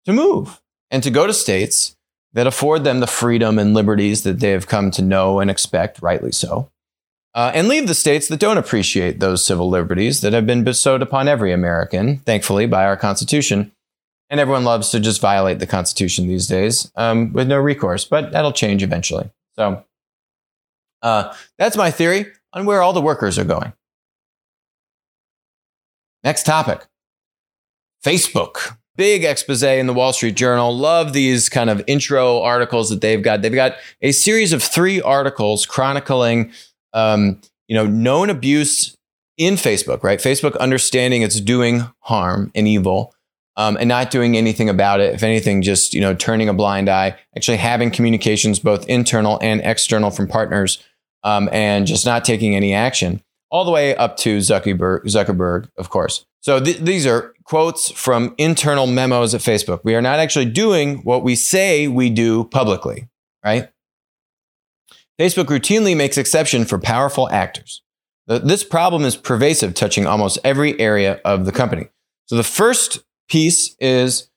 to 0.06 0.12
move 0.12 0.60
and 0.90 1.04
to 1.04 1.10
go 1.10 1.28
to 1.28 1.32
states 1.32 1.96
that 2.32 2.46
afford 2.46 2.84
them 2.84 3.00
the 3.00 3.06
freedom 3.06 3.58
and 3.58 3.74
liberties 3.74 4.22
that 4.22 4.40
they 4.40 4.50
have 4.50 4.66
come 4.66 4.90
to 4.92 5.02
know 5.02 5.40
and 5.40 5.50
expect, 5.50 6.00
rightly 6.02 6.32
so, 6.32 6.70
uh, 7.34 7.50
and 7.54 7.68
leave 7.68 7.86
the 7.86 7.94
states 7.94 8.28
that 8.28 8.40
don't 8.40 8.58
appreciate 8.58 9.20
those 9.20 9.44
civil 9.44 9.68
liberties 9.68 10.20
that 10.20 10.32
have 10.32 10.46
been 10.46 10.64
bestowed 10.64 11.02
upon 11.02 11.28
every 11.28 11.52
American, 11.52 12.18
thankfully, 12.18 12.66
by 12.66 12.84
our 12.84 12.96
Constitution. 12.96 13.72
And 14.28 14.38
everyone 14.38 14.64
loves 14.64 14.90
to 14.90 15.00
just 15.00 15.20
violate 15.20 15.58
the 15.58 15.66
Constitution 15.66 16.28
these 16.28 16.46
days 16.46 16.92
um, 16.94 17.32
with 17.32 17.48
no 17.48 17.58
recourse, 17.58 18.04
but 18.04 18.30
that'll 18.30 18.52
change 18.52 18.82
eventually. 18.82 19.28
So 19.56 19.84
uh, 21.02 21.34
that's 21.58 21.76
my 21.76 21.90
theory 21.90 22.26
on 22.52 22.64
where 22.64 22.80
all 22.80 22.92
the 22.92 23.00
workers 23.00 23.38
are 23.38 23.44
going. 23.44 23.72
Next 26.22 26.44
topic 26.44 26.86
Facebook 28.04 28.76
big 29.00 29.24
expose 29.24 29.62
in 29.62 29.86
the 29.86 29.94
Wall 29.94 30.12
Street 30.12 30.34
Journal. 30.34 30.76
Love 30.76 31.14
these 31.14 31.48
kind 31.48 31.70
of 31.70 31.82
intro 31.86 32.42
articles 32.42 32.90
that 32.90 33.00
they've 33.00 33.22
got. 33.22 33.40
They've 33.40 33.50
got 33.50 33.76
a 34.02 34.12
series 34.12 34.52
of 34.52 34.62
three 34.62 35.00
articles 35.00 35.64
chronicling, 35.64 36.52
um, 36.92 37.40
you 37.66 37.74
know, 37.74 37.86
known 37.86 38.28
abuse 38.28 38.94
in 39.38 39.54
Facebook. 39.54 40.02
Right, 40.02 40.18
Facebook 40.18 40.58
understanding 40.58 41.22
it's 41.22 41.40
doing 41.40 41.86
harm 42.00 42.52
and 42.54 42.68
evil. 42.68 43.14
Um, 43.56 43.76
and 43.78 43.88
not 43.88 44.10
doing 44.10 44.36
anything 44.36 44.68
about 44.68 45.00
it. 45.00 45.14
If 45.14 45.22
anything, 45.22 45.60
just 45.62 45.92
you 45.92 46.00
know, 46.00 46.14
turning 46.14 46.48
a 46.48 46.54
blind 46.54 46.88
eye. 46.88 47.18
Actually, 47.36 47.56
having 47.56 47.90
communications 47.90 48.58
both 48.58 48.86
internal 48.86 49.38
and 49.42 49.60
external 49.64 50.10
from 50.10 50.28
partners, 50.28 50.82
um, 51.24 51.48
and 51.52 51.86
just 51.86 52.06
not 52.06 52.24
taking 52.24 52.54
any 52.54 52.72
action. 52.72 53.22
All 53.50 53.64
the 53.64 53.70
way 53.70 53.96
up 53.96 54.16
to 54.18 54.38
Zuckerberg, 54.38 55.04
Zuckerberg, 55.04 55.68
of 55.76 55.90
course. 55.90 56.24
So 56.40 56.60
th- 56.60 56.78
these 56.78 57.06
are 57.06 57.34
quotes 57.50 57.90
from 57.90 58.32
internal 58.38 58.86
memos 58.86 59.34
at 59.34 59.40
Facebook. 59.40 59.80
We 59.82 59.96
are 59.96 60.00
not 60.00 60.20
actually 60.20 60.44
doing 60.44 60.98
what 60.98 61.24
we 61.24 61.34
say 61.34 61.88
we 61.88 62.08
do 62.08 62.44
publicly, 62.44 63.08
right? 63.44 63.68
Facebook 65.20 65.46
routinely 65.46 65.96
makes 65.96 66.16
exception 66.16 66.64
for 66.64 66.78
powerful 66.78 67.28
actors. 67.30 67.82
This 68.28 68.62
problem 68.62 69.04
is 69.04 69.16
pervasive, 69.16 69.74
touching 69.74 70.06
almost 70.06 70.38
every 70.44 70.78
area 70.78 71.20
of 71.24 71.44
the 71.44 71.50
company. 71.50 71.88
So 72.26 72.36
the 72.36 72.44
first 72.44 73.02
piece 73.28 73.74
is 73.80 74.30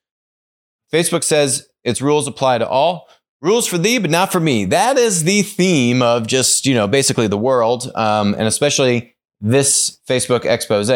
Facebook 0.91 1.23
says 1.23 1.67
its 1.83 2.01
rules 2.01 2.27
apply 2.27 2.57
to 2.57 2.67
all. 2.67 3.07
Rules 3.43 3.67
for 3.67 3.77
thee, 3.77 3.99
but 3.99 4.09
not 4.09 4.31
for 4.31 4.39
me. 4.39 4.65
That 4.65 4.97
is 4.97 5.23
the 5.23 5.43
theme 5.43 6.01
of 6.01 6.25
just, 6.25 6.65
you 6.65 6.73
know, 6.73 6.87
basically 6.87 7.27
the 7.27 7.37
world, 7.37 7.91
um, 7.93 8.33
and 8.33 8.47
especially 8.47 9.13
this 9.39 9.99
Facebook 10.09 10.45
expose. 10.45 10.89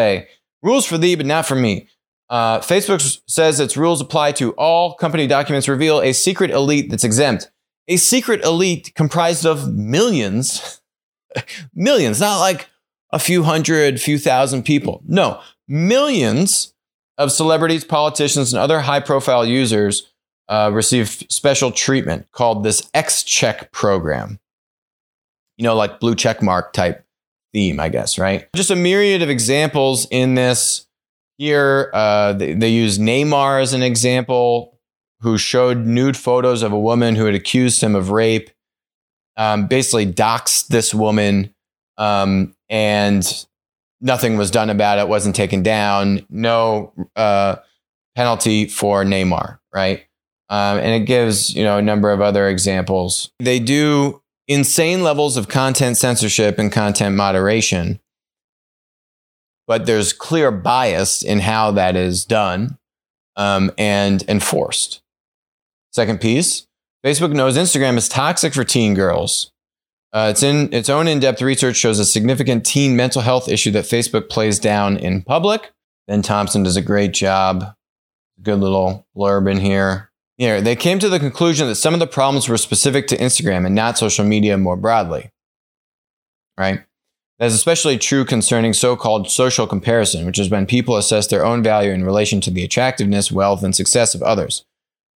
Rules 0.63 0.87
for 0.87 0.97
thee, 0.97 1.13
but 1.13 1.27
not 1.27 1.45
for 1.45 1.53
me. 1.53 1.87
Uh, 2.29 2.59
Facebook 2.59 3.19
says 3.27 3.59
its 3.59 3.77
rules 3.77 4.01
apply 4.01 4.33
to 4.33 4.51
all 4.53 4.95
company 4.95 5.27
documents 5.27 5.67
reveal 5.67 6.01
a 6.01 6.13
secret 6.13 6.51
elite 6.51 6.89
that's 6.89 7.03
exempt. 7.03 7.49
A 7.87 7.97
secret 7.97 8.43
elite 8.43 8.91
comprised 8.95 9.45
of 9.45 9.73
millions, 9.73 10.81
millions, 11.73 12.19
not 12.19 12.39
like 12.39 12.67
a 13.11 13.19
few 13.19 13.43
hundred, 13.43 14.01
few 14.01 14.19
thousand 14.19 14.63
people. 14.63 15.01
No, 15.07 15.41
millions 15.67 16.73
of 17.17 17.31
celebrities, 17.31 17.85
politicians, 17.85 18.53
and 18.53 18.61
other 18.61 18.81
high 18.81 18.99
profile 18.99 19.45
users 19.45 20.11
uh, 20.49 20.69
receive 20.73 21.09
special 21.29 21.71
treatment 21.71 22.31
called 22.31 22.63
this 22.63 22.89
X 22.93 23.23
Check 23.23 23.71
program. 23.71 24.39
You 25.57 25.63
know, 25.63 25.75
like 25.75 25.99
blue 25.99 26.15
check 26.15 26.41
mark 26.41 26.73
type 26.73 27.05
theme, 27.53 27.79
I 27.79 27.89
guess, 27.89 28.19
right? 28.19 28.47
Just 28.55 28.69
a 28.69 28.75
myriad 28.75 29.21
of 29.21 29.29
examples 29.29 30.07
in 30.11 30.35
this. 30.35 30.86
Here, 31.37 31.91
uh, 31.93 32.33
they, 32.33 32.53
they 32.53 32.69
use 32.69 32.97
Neymar 32.97 33.61
as 33.61 33.73
an 33.73 33.83
example, 33.83 34.79
who 35.21 35.37
showed 35.37 35.85
nude 35.85 36.17
photos 36.17 36.61
of 36.63 36.71
a 36.71 36.79
woman 36.79 37.15
who 37.15 37.25
had 37.25 37.35
accused 37.35 37.81
him 37.81 37.95
of 37.95 38.09
rape. 38.09 38.49
Um, 39.35 39.67
basically, 39.67 40.11
doxed 40.11 40.67
this 40.67 40.93
woman, 40.93 41.53
um, 41.97 42.55
and 42.69 43.45
nothing 44.01 44.37
was 44.37 44.49
done 44.49 44.69
about 44.69 44.97
it. 44.97 45.07
wasn't 45.07 45.35
taken 45.35 45.61
down. 45.61 46.25
No 46.29 46.93
uh, 47.15 47.57
penalty 48.15 48.67
for 48.67 49.03
Neymar, 49.03 49.59
right? 49.73 50.05
Um, 50.49 50.79
and 50.79 51.01
it 51.01 51.05
gives 51.05 51.53
you 51.53 51.63
know 51.63 51.77
a 51.77 51.81
number 51.81 52.11
of 52.11 52.21
other 52.21 52.47
examples. 52.47 53.31
They 53.39 53.59
do 53.59 54.21
insane 54.47 55.03
levels 55.03 55.37
of 55.37 55.47
content 55.47 55.97
censorship 55.97 56.57
and 56.57 56.71
content 56.71 57.15
moderation, 57.15 57.99
but 59.67 59.85
there's 59.85 60.13
clear 60.13 60.49
bias 60.49 61.21
in 61.21 61.39
how 61.39 61.71
that 61.71 61.95
is 61.95 62.25
done 62.25 62.77
um, 63.35 63.71
and 63.77 64.23
enforced. 64.27 65.01
Second 65.91 66.19
piece 66.21 66.67
Facebook 67.05 67.33
knows 67.33 67.57
Instagram 67.57 67.95
is 67.97 68.09
toxic 68.09 68.53
for 68.53 68.63
teen 68.63 68.93
girls. 68.93 69.51
Uh, 70.13 70.29
it's 70.31 70.41
in 70.41 70.73
its 70.73 70.89
own 70.89 71.07
in-depth 71.07 71.41
research 71.41 71.75
shows 71.75 71.99
a 71.99 72.05
significant 72.05 72.65
teen 72.65 72.95
mental 72.95 73.21
health 73.21 73.47
issue 73.47 73.71
that 73.71 73.85
Facebook 73.85 74.29
plays 74.29 74.57
down 74.57 74.97
in 74.97 75.21
public. 75.21 75.71
Ben 76.07 76.21
Thompson 76.21 76.63
does 76.63 76.77
a 76.77 76.81
great 76.81 77.13
job. 77.13 77.73
Good 78.41 78.59
little 78.59 79.05
blurb 79.15 79.51
in 79.51 79.59
here. 79.59 80.11
Here, 80.37 80.61
they 80.61 80.75
came 80.75 80.99
to 80.99 81.09
the 81.09 81.19
conclusion 81.19 81.67
that 81.67 81.75
some 81.75 81.93
of 81.93 81.99
the 81.99 82.07
problems 82.07 82.47
were 82.47 82.57
specific 82.57 83.07
to 83.07 83.17
Instagram 83.17 83.65
and 83.65 83.75
not 83.75 83.97
social 83.97 84.23
media 84.23 84.57
more 84.57 84.77
broadly. 84.77 85.31
Right? 86.57 86.83
That 87.39 87.45
is 87.45 87.53
especially 87.53 87.97
true 87.97 88.25
concerning 88.25 88.73
so 88.73 88.95
called 88.95 89.29
social 89.29 89.67
comparison, 89.67 90.25
which 90.25 90.39
is 90.39 90.49
when 90.49 90.65
people 90.65 90.97
assess 90.97 91.27
their 91.27 91.45
own 91.45 91.61
value 91.61 91.91
in 91.91 92.03
relation 92.03 92.41
to 92.41 92.51
the 92.51 92.63
attractiveness, 92.63 93.31
wealth, 93.31 93.63
and 93.63 93.75
success 93.75 94.15
of 94.15 94.23
others. 94.23 94.65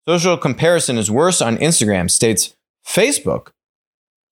Social 0.08 0.38
comparison 0.38 0.98
is 0.98 1.10
worse 1.10 1.42
on 1.42 1.58
Instagram, 1.58 2.10
states 2.10 2.56
Facebook, 2.86 3.50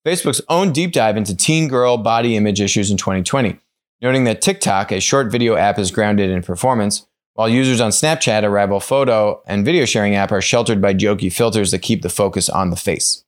Facebook's 0.05 0.41
own 0.49 0.71
deep 0.71 0.91
dive 0.91 1.17
into 1.17 1.35
teen 1.35 1.67
girl 1.67 1.97
body 1.97 2.35
image 2.35 2.61
issues 2.61 2.89
in 2.89 2.97
2020, 2.97 3.59
noting 4.01 4.23
that 4.23 4.41
TikTok, 4.41 4.91
a 4.91 4.99
short 4.99 5.31
video 5.31 5.55
app, 5.55 5.77
is 5.77 5.91
grounded 5.91 6.29
in 6.29 6.41
performance, 6.41 7.05
while 7.33 7.49
users 7.49 7.81
on 7.81 7.91
Snapchat, 7.91 8.43
a 8.43 8.49
rival 8.49 8.79
photo 8.79 9.41
and 9.45 9.65
video 9.65 9.85
sharing 9.85 10.15
app, 10.15 10.31
are 10.31 10.41
sheltered 10.41 10.81
by 10.81 10.93
jokey 10.93 11.31
filters 11.31 11.71
that 11.71 11.81
keep 11.81 12.01
the 12.01 12.09
focus 12.09 12.49
on 12.49 12.69
the 12.69 12.75
face. 12.75 13.23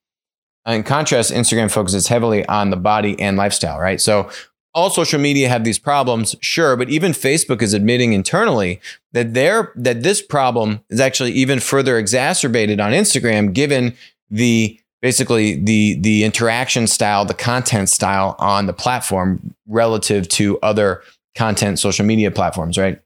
In 0.65 0.83
contrast, 0.83 1.31
Instagram 1.31 1.71
focuses 1.71 2.07
heavily 2.07 2.45
on 2.45 2.69
the 2.69 2.77
body 2.77 3.19
and 3.19 3.35
lifestyle, 3.35 3.79
right? 3.79 3.99
So 3.99 4.29
all 4.73 4.89
social 4.89 5.19
media 5.19 5.49
have 5.49 5.63
these 5.63 5.79
problems, 5.79 6.35
sure, 6.41 6.75
but 6.75 6.89
even 6.89 7.11
Facebook 7.11 7.61
is 7.61 7.73
admitting 7.73 8.13
internally 8.13 8.79
that 9.11 9.33
their 9.33 9.71
that 9.75 10.03
this 10.03 10.21
problem 10.21 10.81
is 10.89 10.99
actually 10.99 11.31
even 11.31 11.59
further 11.59 11.97
exacerbated 11.97 12.79
on 12.79 12.91
Instagram 12.91 13.53
given 13.53 13.93
the 14.29 14.79
basically 15.01 15.55
the 15.55 15.99
the 15.99 16.23
interaction 16.23 16.87
style, 16.87 17.25
the 17.25 17.33
content 17.33 17.89
style 17.89 18.35
on 18.39 18.65
the 18.65 18.73
platform 18.73 19.53
relative 19.67 20.27
to 20.29 20.57
other 20.59 21.01
content 21.35 21.79
social 21.79 22.05
media 22.05 22.31
platforms, 22.31 22.77
right? 22.77 22.99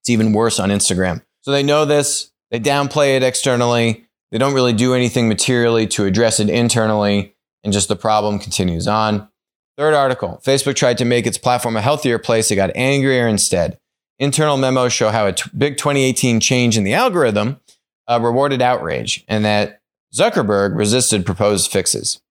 It's 0.00 0.10
even 0.10 0.32
worse 0.32 0.60
on 0.60 0.70
Instagram. 0.70 1.22
So 1.42 1.50
they 1.50 1.62
know 1.62 1.84
this, 1.84 2.30
they 2.50 2.60
downplay 2.60 3.16
it 3.16 3.22
externally, 3.22 4.04
they 4.30 4.38
don't 4.38 4.54
really 4.54 4.72
do 4.72 4.94
anything 4.94 5.28
materially 5.28 5.86
to 5.88 6.04
address 6.04 6.40
it 6.40 6.48
internally, 6.48 7.34
and 7.64 7.72
just 7.72 7.88
the 7.88 7.96
problem 7.96 8.38
continues 8.38 8.86
on. 8.86 9.28
Third 9.76 9.94
article 9.94 10.40
Facebook 10.44 10.74
tried 10.74 10.98
to 10.98 11.04
make 11.04 11.26
its 11.26 11.38
platform 11.38 11.76
a 11.76 11.82
healthier 11.82 12.18
place, 12.18 12.50
it 12.50 12.56
got 12.56 12.74
angrier 12.74 13.26
instead. 13.26 13.78
Internal 14.18 14.56
memos 14.56 14.92
show 14.92 15.10
how 15.10 15.26
a 15.26 15.32
t- 15.32 15.50
big 15.56 15.76
2018 15.76 16.40
change 16.40 16.78
in 16.78 16.84
the 16.84 16.94
algorithm 16.94 17.60
uh, 18.08 18.18
rewarded 18.22 18.62
outrage, 18.62 19.24
and 19.28 19.44
that 19.44 19.80
Zuckerberg 20.14 20.74
resisted 20.74 21.26
proposed 21.26 21.70
fixes. 21.70 22.22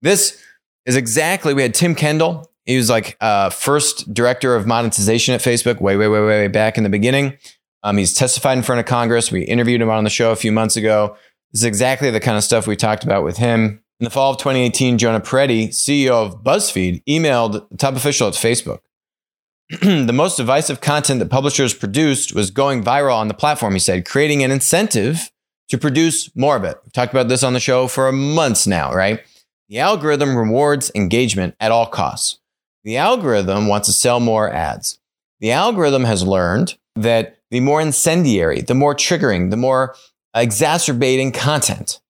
This 0.00 0.42
is 0.86 0.96
exactly, 0.96 1.52
we 1.52 1.62
had 1.62 1.74
Tim 1.74 1.94
Kendall 1.94 2.50
he 2.64 2.76
was 2.76 2.88
like 2.88 3.16
uh, 3.20 3.50
first 3.50 4.12
director 4.12 4.54
of 4.54 4.66
monetization 4.66 5.34
at 5.34 5.40
Facebook 5.40 5.80
way, 5.80 5.96
way, 5.96 6.08
way, 6.08 6.20
way 6.20 6.48
back 6.48 6.78
in 6.78 6.84
the 6.84 6.90
beginning. 6.90 7.36
Um, 7.82 7.98
he's 7.98 8.14
testified 8.14 8.56
in 8.56 8.64
front 8.64 8.80
of 8.80 8.86
Congress. 8.86 9.30
We 9.30 9.42
interviewed 9.42 9.82
him 9.82 9.90
on 9.90 10.04
the 10.04 10.10
show 10.10 10.30
a 10.32 10.36
few 10.36 10.52
months 10.52 10.76
ago. 10.76 11.16
This 11.52 11.60
is 11.60 11.64
exactly 11.64 12.10
the 12.10 12.20
kind 12.20 12.38
of 12.38 12.44
stuff 12.44 12.66
we 12.66 12.76
talked 12.76 13.04
about 13.04 13.22
with 13.22 13.36
him. 13.36 13.83
In 14.00 14.04
the 14.04 14.10
fall 14.10 14.32
of 14.32 14.38
2018, 14.38 14.98
Jonah 14.98 15.20
Peretti, 15.20 15.68
CEO 15.68 16.10
of 16.10 16.42
BuzzFeed, 16.42 17.02
emailed 17.08 17.68
the 17.70 17.76
top 17.76 17.94
official 17.94 18.26
at 18.26 18.34
Facebook. 18.34 18.80
the 19.80 20.12
most 20.12 20.36
divisive 20.36 20.80
content 20.80 21.20
that 21.20 21.30
publishers 21.30 21.72
produced 21.72 22.34
was 22.34 22.50
going 22.50 22.82
viral 22.82 23.14
on 23.14 23.28
the 23.28 23.34
platform, 23.34 23.72
he 23.72 23.78
said, 23.78 24.04
creating 24.04 24.42
an 24.42 24.50
incentive 24.50 25.30
to 25.68 25.78
produce 25.78 26.34
more 26.36 26.56
of 26.56 26.64
it. 26.64 26.76
We've 26.84 26.92
talked 26.92 27.12
about 27.12 27.28
this 27.28 27.44
on 27.44 27.52
the 27.52 27.60
show 27.60 27.86
for 27.86 28.10
months 28.10 28.66
now, 28.66 28.92
right? 28.92 29.20
The 29.68 29.78
algorithm 29.78 30.36
rewards 30.36 30.90
engagement 30.94 31.54
at 31.60 31.70
all 31.72 31.86
costs. 31.86 32.40
The 32.82 32.96
algorithm 32.96 33.68
wants 33.68 33.86
to 33.88 33.94
sell 33.94 34.20
more 34.20 34.52
ads. 34.52 34.98
The 35.40 35.52
algorithm 35.52 36.04
has 36.04 36.26
learned 36.26 36.76
that 36.96 37.38
the 37.50 37.60
more 37.60 37.80
incendiary, 37.80 38.60
the 38.60 38.74
more 38.74 38.94
triggering, 38.94 39.50
the 39.50 39.56
more 39.56 39.94
exacerbating 40.34 41.32
content 41.32 42.00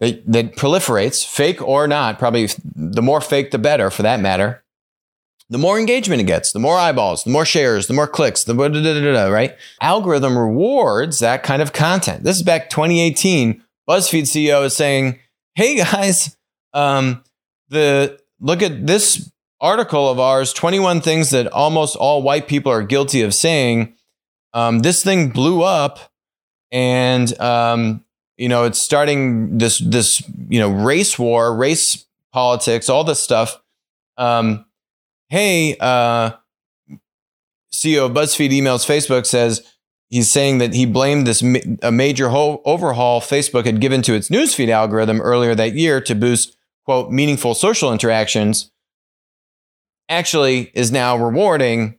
that, 0.00 0.22
that 0.26 0.56
proliferates, 0.56 1.24
fake 1.24 1.62
or 1.62 1.86
not, 1.86 2.18
probably 2.18 2.48
the 2.74 3.02
more 3.02 3.20
fake, 3.20 3.50
the 3.50 3.58
better 3.58 3.90
for 3.90 4.02
that 4.02 4.20
matter, 4.20 4.64
the 5.48 5.58
more 5.58 5.78
engagement 5.78 6.20
it 6.20 6.24
gets, 6.24 6.52
the 6.52 6.58
more 6.58 6.76
eyeballs, 6.76 7.24
the 7.24 7.30
more 7.30 7.44
shares, 7.44 7.86
the 7.86 7.94
more 7.94 8.06
clicks, 8.06 8.44
the 8.44 8.54
right? 8.54 9.56
Algorithm 9.80 10.38
rewards 10.38 11.18
that 11.18 11.42
kind 11.42 11.60
of 11.60 11.72
content. 11.72 12.22
This 12.24 12.36
is 12.36 12.42
back 12.42 12.70
2018. 12.70 13.62
BuzzFeed 13.88 14.22
CEO 14.22 14.64
is 14.64 14.76
saying, 14.76 15.18
"Hey 15.56 15.76
guys, 15.76 16.36
um, 16.72 17.24
the 17.68 18.20
look 18.40 18.62
at 18.62 18.86
this 18.86 19.30
article 19.60 20.08
of 20.08 20.18
ours 20.18 20.52
21 20.52 21.00
things 21.00 21.30
that 21.30 21.46
almost 21.48 21.96
all 21.96 22.22
white 22.22 22.48
people 22.48 22.72
are 22.72 22.82
guilty 22.82 23.22
of 23.22 23.34
saying. 23.34 23.94
Um, 24.54 24.80
this 24.80 25.02
thing 25.02 25.30
blew 25.30 25.62
up 25.62 25.98
and 26.72 27.38
um, 27.40 28.04
you 28.40 28.48
know 28.48 28.64
it's 28.64 28.80
starting 28.80 29.58
this 29.58 29.78
this 29.78 30.22
you 30.48 30.58
know 30.58 30.70
race 30.70 31.18
war 31.18 31.54
race 31.54 32.06
politics 32.32 32.88
all 32.88 33.04
this 33.04 33.20
stuff. 33.20 33.60
Um, 34.16 34.64
hey 35.28 35.76
uh, 35.78 36.32
ceo 37.72 38.06
of 38.06 38.12
buzzfeed 38.12 38.50
emails 38.50 38.84
facebook 38.84 39.24
says 39.24 39.62
he's 40.08 40.30
saying 40.30 40.58
that 40.58 40.74
he 40.74 40.84
blamed 40.84 41.26
this 41.26 41.42
ma- 41.42 41.60
a 41.82 41.92
major 41.92 42.28
ho- 42.28 42.60
overhaul 42.64 43.20
facebook 43.20 43.64
had 43.64 43.80
given 43.80 44.02
to 44.02 44.14
its 44.14 44.28
newsfeed 44.28 44.68
algorithm 44.68 45.20
earlier 45.20 45.54
that 45.54 45.74
year 45.74 46.00
to 46.00 46.14
boost 46.14 46.56
quote 46.84 47.10
meaningful 47.10 47.54
social 47.54 47.92
interactions 47.92 48.70
actually 50.08 50.70
is 50.74 50.90
now 50.90 51.16
rewarding 51.16 51.98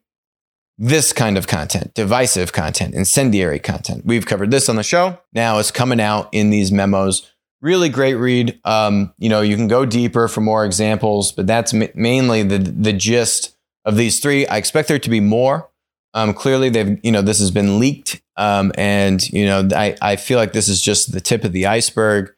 this 0.82 1.13
kind 1.13 1.38
of 1.38 1.46
content, 1.46 1.94
divisive 1.94 2.54
content, 2.54 2.96
incendiary 2.96 3.60
content. 3.60 4.04
We've 4.04 4.26
covered 4.26 4.50
this 4.50 4.67
on 4.67 4.78
the 4.78 4.84
show. 4.84 5.20
Now 5.32 5.60
it's 5.60 5.70
coming 5.70 6.02
out 6.02 6.28
in 6.32 6.50
these 6.50 6.72
memos. 6.72 7.32
Really 7.62 7.88
great 7.88 8.15
read. 8.15 8.60
Um, 8.65 9.13
you 9.20 9.30
know, 9.30 9.41
you 9.41 9.56
can 9.56 9.67
go 9.67 9.86
deeper 9.86 10.28
for 10.28 10.41
more 10.41 10.65
examples, 10.65 11.32
but 11.32 11.46
that's 11.46 11.72
m- 11.72 11.91
mainly 11.94 12.41
the 12.41 12.58
the 12.58 12.94
gist 12.94 13.56
of 13.86 13.96
these 13.96 14.20
three. 14.20 14.48
I 14.48 14.58
expect 14.58 14.88
there 14.88 14.98
to 14.98 15.10
be 15.10 15.20
more. 15.20 15.70
Um, 16.15 16.34
clearly, 16.34 16.70
they've 16.70 17.00
you 17.04 17.12
know 17.12 17.22
this 17.22 17.38
has 17.38 17.52
been 17.52 17.78
leaked, 17.78 18.20
um, 18.36 18.72
and 18.76 19.22
you 19.30 19.46
know 19.46 19.70
I 19.76 19.96
I 20.02 20.15
feel 20.15 20.39
like 20.39 20.54
this 20.54 20.67
is 20.67 20.82
just 20.82 21.12
the 21.12 21.22
tip 21.22 21.44
of 21.44 21.52
the 21.52 21.67
iceberg. 21.67 22.32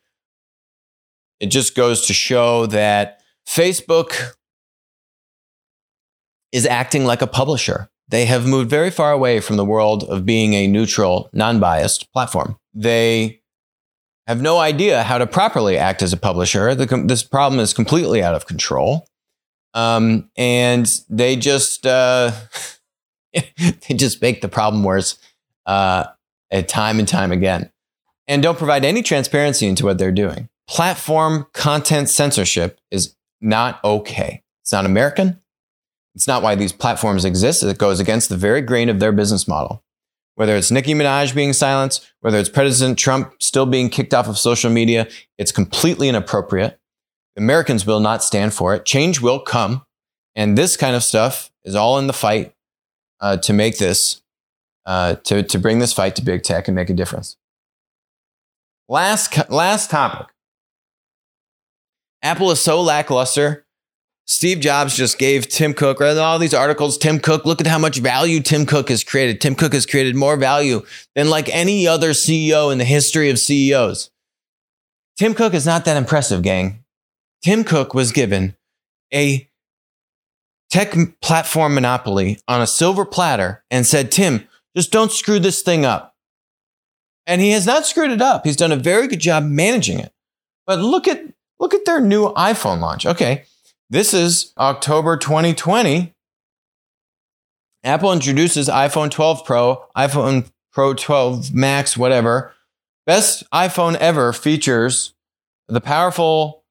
It 1.39 1.47
just 1.47 1.75
goes 1.77 2.07
to 2.07 2.13
show 2.13 2.65
that 2.65 3.21
Facebook 3.47 4.33
is 6.51 6.65
acting 6.65 7.05
like 7.05 7.21
a 7.21 7.27
publisher. 7.27 7.89
They 8.09 8.25
have 8.25 8.45
moved 8.45 8.69
very 8.69 8.91
far 8.91 9.11
away 9.11 9.39
from 9.39 9.57
the 9.57 9.65
world 9.65 10.03
of 10.03 10.25
being 10.25 10.53
a 10.53 10.67
neutral, 10.67 11.29
non 11.33 11.59
biased 11.59 12.11
platform. 12.11 12.57
They 12.73 13.41
have 14.27 14.41
no 14.41 14.59
idea 14.59 15.03
how 15.03 15.17
to 15.17 15.27
properly 15.27 15.77
act 15.77 16.01
as 16.01 16.13
a 16.13 16.17
publisher. 16.17 16.75
The, 16.75 16.85
this 17.07 17.23
problem 17.23 17.59
is 17.59 17.73
completely 17.73 18.23
out 18.23 18.35
of 18.35 18.45
control. 18.45 19.07
Um, 19.73 20.29
and 20.37 20.89
they 21.09 21.35
just 21.35 21.85
uh, 21.85 22.31
they 23.33 23.95
just 23.95 24.21
make 24.21 24.41
the 24.41 24.47
problem 24.47 24.83
worse 24.83 25.17
uh, 25.65 26.05
time 26.67 26.99
and 26.99 27.07
time 27.07 27.31
again, 27.31 27.71
and 28.27 28.43
don't 28.43 28.57
provide 28.57 28.85
any 28.85 29.01
transparency 29.01 29.67
into 29.67 29.85
what 29.85 29.97
they're 29.97 30.11
doing. 30.11 30.49
Platform 30.67 31.47
content 31.53 32.09
censorship 32.09 32.79
is 32.91 33.15
not 33.41 33.83
okay. 33.83 34.43
It's 34.61 34.71
not 34.71 34.85
American. 34.85 35.41
It's 36.15 36.27
not 36.27 36.43
why 36.43 36.55
these 36.55 36.71
platforms 36.71 37.25
exist. 37.25 37.63
It 37.63 37.77
goes 37.77 37.99
against 37.99 38.29
the 38.29 38.37
very 38.37 38.61
grain 38.61 38.89
of 38.89 38.99
their 38.99 39.11
business 39.11 39.47
model. 39.47 39.83
Whether 40.35 40.55
it's 40.55 40.71
Nicki 40.71 40.93
Minaj 40.93 41.35
being 41.35 41.53
silenced, 41.53 42.11
whether 42.21 42.37
it's 42.37 42.49
President 42.49 42.97
Trump 42.97 43.35
still 43.39 43.65
being 43.65 43.89
kicked 43.89 44.13
off 44.13 44.27
of 44.27 44.37
social 44.37 44.71
media, 44.71 45.07
it's 45.37 45.51
completely 45.51 46.09
inappropriate. 46.09 46.79
Americans 47.37 47.85
will 47.85 47.99
not 47.99 48.23
stand 48.23 48.53
for 48.53 48.73
it. 48.73 48.85
Change 48.85 49.21
will 49.21 49.39
come. 49.39 49.83
And 50.35 50.57
this 50.57 50.75
kind 50.77 50.95
of 50.95 51.03
stuff 51.03 51.51
is 51.63 51.75
all 51.75 51.99
in 51.99 52.07
the 52.07 52.13
fight 52.13 52.53
uh, 53.19 53.37
to 53.37 53.53
make 53.53 53.77
this, 53.77 54.21
uh, 54.85 55.15
to, 55.15 55.43
to 55.43 55.59
bring 55.59 55.79
this 55.79 55.93
fight 55.93 56.15
to 56.15 56.23
big 56.23 56.43
tech 56.43 56.67
and 56.67 56.75
make 56.75 56.89
a 56.89 56.93
difference. 56.93 57.37
Last, 58.89 59.49
last 59.49 59.89
topic. 59.89 60.27
Apple 62.21 62.51
is 62.51 62.61
so 62.61 62.81
lackluster. 62.81 63.65
Steve 64.25 64.61
Jobs 64.61 64.95
just 64.95 65.17
gave 65.17 65.49
Tim 65.49 65.73
Cook, 65.73 65.99
all 65.99 66.39
these 66.39 66.53
articles. 66.53 66.97
Tim 66.97 67.19
Cook, 67.19 67.45
look 67.45 67.59
at 67.59 67.67
how 67.67 67.77
much 67.77 67.99
value 67.99 68.39
Tim 68.39 68.65
Cook 68.65 68.89
has 68.89 69.03
created. 69.03 69.41
Tim 69.41 69.53
Cook 69.53 69.73
has 69.73 69.85
created 69.85 70.15
more 70.15 70.37
value 70.37 70.81
than 71.13 71.29
like 71.29 71.49
any 71.49 71.87
other 71.87 72.11
CEO 72.11 72.71
in 72.71 72.77
the 72.77 72.85
history 72.85 73.29
of 73.29 73.37
CEOs. 73.37 74.11
Tim 75.17 75.33
Cook 75.33 75.53
is 75.53 75.65
not 75.65 75.85
that 75.85 75.97
impressive, 75.97 76.41
gang. 76.41 76.83
Tim 77.43 77.65
Cook 77.65 77.93
was 77.93 78.13
given 78.13 78.55
a 79.13 79.49
tech 80.71 80.95
platform 81.21 81.75
monopoly 81.75 82.39
on 82.47 82.61
a 82.61 82.67
silver 82.67 83.05
platter 83.05 83.63
and 83.69 83.85
said, 83.85 84.11
Tim, 84.11 84.47
just 84.75 84.91
don't 84.91 85.11
screw 85.11 85.39
this 85.39 85.61
thing 85.61 85.85
up. 85.85 86.15
And 87.27 87.41
he 87.41 87.51
has 87.51 87.65
not 87.65 87.85
screwed 87.85 88.11
it 88.11 88.21
up. 88.21 88.45
He's 88.45 88.55
done 88.55 88.71
a 88.71 88.77
very 88.77 89.07
good 89.07 89.19
job 89.19 89.43
managing 89.43 89.99
it. 89.99 90.13
But 90.65 90.79
look 90.79 91.07
at 91.07 91.21
look 91.59 91.73
at 91.73 91.85
their 91.85 92.01
new 92.01 92.33
iPhone 92.33 92.79
launch. 92.79 93.05
Okay. 93.05 93.43
This 93.93 94.11
is 94.11 94.53
October 94.57 95.17
2020. 95.17 96.15
Apple 97.83 98.11
introduces 98.11 98.67
iPhone 98.67 99.11
12 99.11 99.45
Pro, 99.45 99.85
iPhone 99.95 100.49
Pro 100.71 100.95
12 100.95 101.53
Max, 101.53 101.95
whatever. 101.95 102.53
Best 103.05 103.47
iPhone 103.51 103.93
ever 103.97 104.33
features 104.33 105.13
the 105.67 105.79
powerful 105.79 106.63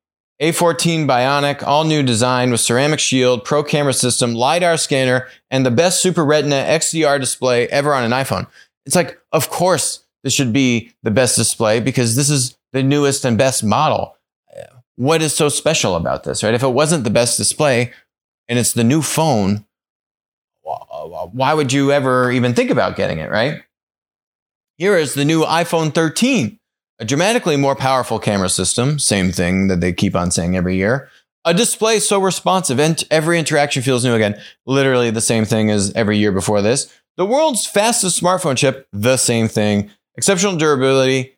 a14 0.43 1.07
Bionic, 1.07 1.63
all 1.63 1.85
new 1.85 2.03
design 2.03 2.51
with 2.51 2.59
ceramic 2.59 2.99
shield, 2.99 3.45
pro 3.45 3.63
camera 3.63 3.95
system, 3.95 4.35
LiDAR 4.35 4.77
scanner, 4.77 5.29
and 5.49 5.65
the 5.65 5.71
best 5.71 6.03
Super 6.03 6.25
Retina 6.25 6.57
XDR 6.57 7.21
display 7.21 7.69
ever 7.69 7.95
on 7.95 8.03
an 8.03 8.11
iPhone. 8.11 8.49
It's 8.85 8.97
like, 8.97 9.17
of 9.31 9.49
course, 9.49 10.05
this 10.25 10.33
should 10.33 10.53
be 10.53 10.93
the 11.05 11.13
best 11.13 11.37
display 11.37 11.79
because 11.79 12.17
this 12.17 12.31
is 12.31 12.59
the 12.73 12.83
newest 12.83 13.25
and 13.25 13.39
best 13.39 13.63
model. 13.63 14.17
What 15.03 15.21
is 15.21 15.35
so 15.35 15.49
special 15.49 15.97
about 15.97 16.23
this, 16.23 16.45
right? 16.45 16.55
If 16.55 16.63
it 16.63 16.69
wasn't 16.69 17.03
the 17.03 17.11
best 17.11 17.37
display 17.37 17.93
and 18.47 18.57
it's 18.57 18.73
the 18.73 18.85
new 18.85 19.03
phone, 19.03 19.67
why 20.63 21.55
would 21.55 21.73
you 21.73 21.91
ever 21.91 22.31
even 22.31 22.55
think 22.55 22.71
about 22.71 22.95
getting 22.95 23.19
it, 23.19 23.29
right? 23.29 23.65
Here 24.79 24.97
is 24.97 25.15
the 25.15 25.25
new 25.25 25.43
iPhone 25.43 25.93
13 25.93 26.61
a 27.01 27.05
dramatically 27.05 27.57
more 27.57 27.75
powerful 27.75 28.21
camera 28.21 28.49
system, 28.49 29.01
same 29.01 29.33
thing 29.33 29.67
that 29.67 29.81
they 29.81 29.93
keep 29.93 30.15
on 30.15 30.31
saying 30.31 30.57
every 30.57 30.77
year. 30.77 31.09
A 31.45 31.53
display 31.53 31.99
so 31.99 32.21
responsive 32.21 32.79
and 32.79 33.03
every 33.11 33.41
interaction 33.41 33.83
feels 33.83 34.05
new 34.05 34.15
again. 34.15 34.41
Literally 34.67 35.11
the 35.11 35.21
same 35.21 35.45
thing 35.45 35.69
as 35.69 35.93
every 35.95 36.17
year 36.17 36.31
before 36.31 36.63
this. 36.63 36.97
The 37.17 37.27
world's 37.27 37.67
fastest 37.67 38.23
smartphone 38.23 38.57
chip, 38.57 38.87
the 38.93 39.17
same 39.17 39.49
thing. 39.49 39.91
Exceptional 40.15 40.55
durability, 40.55 41.32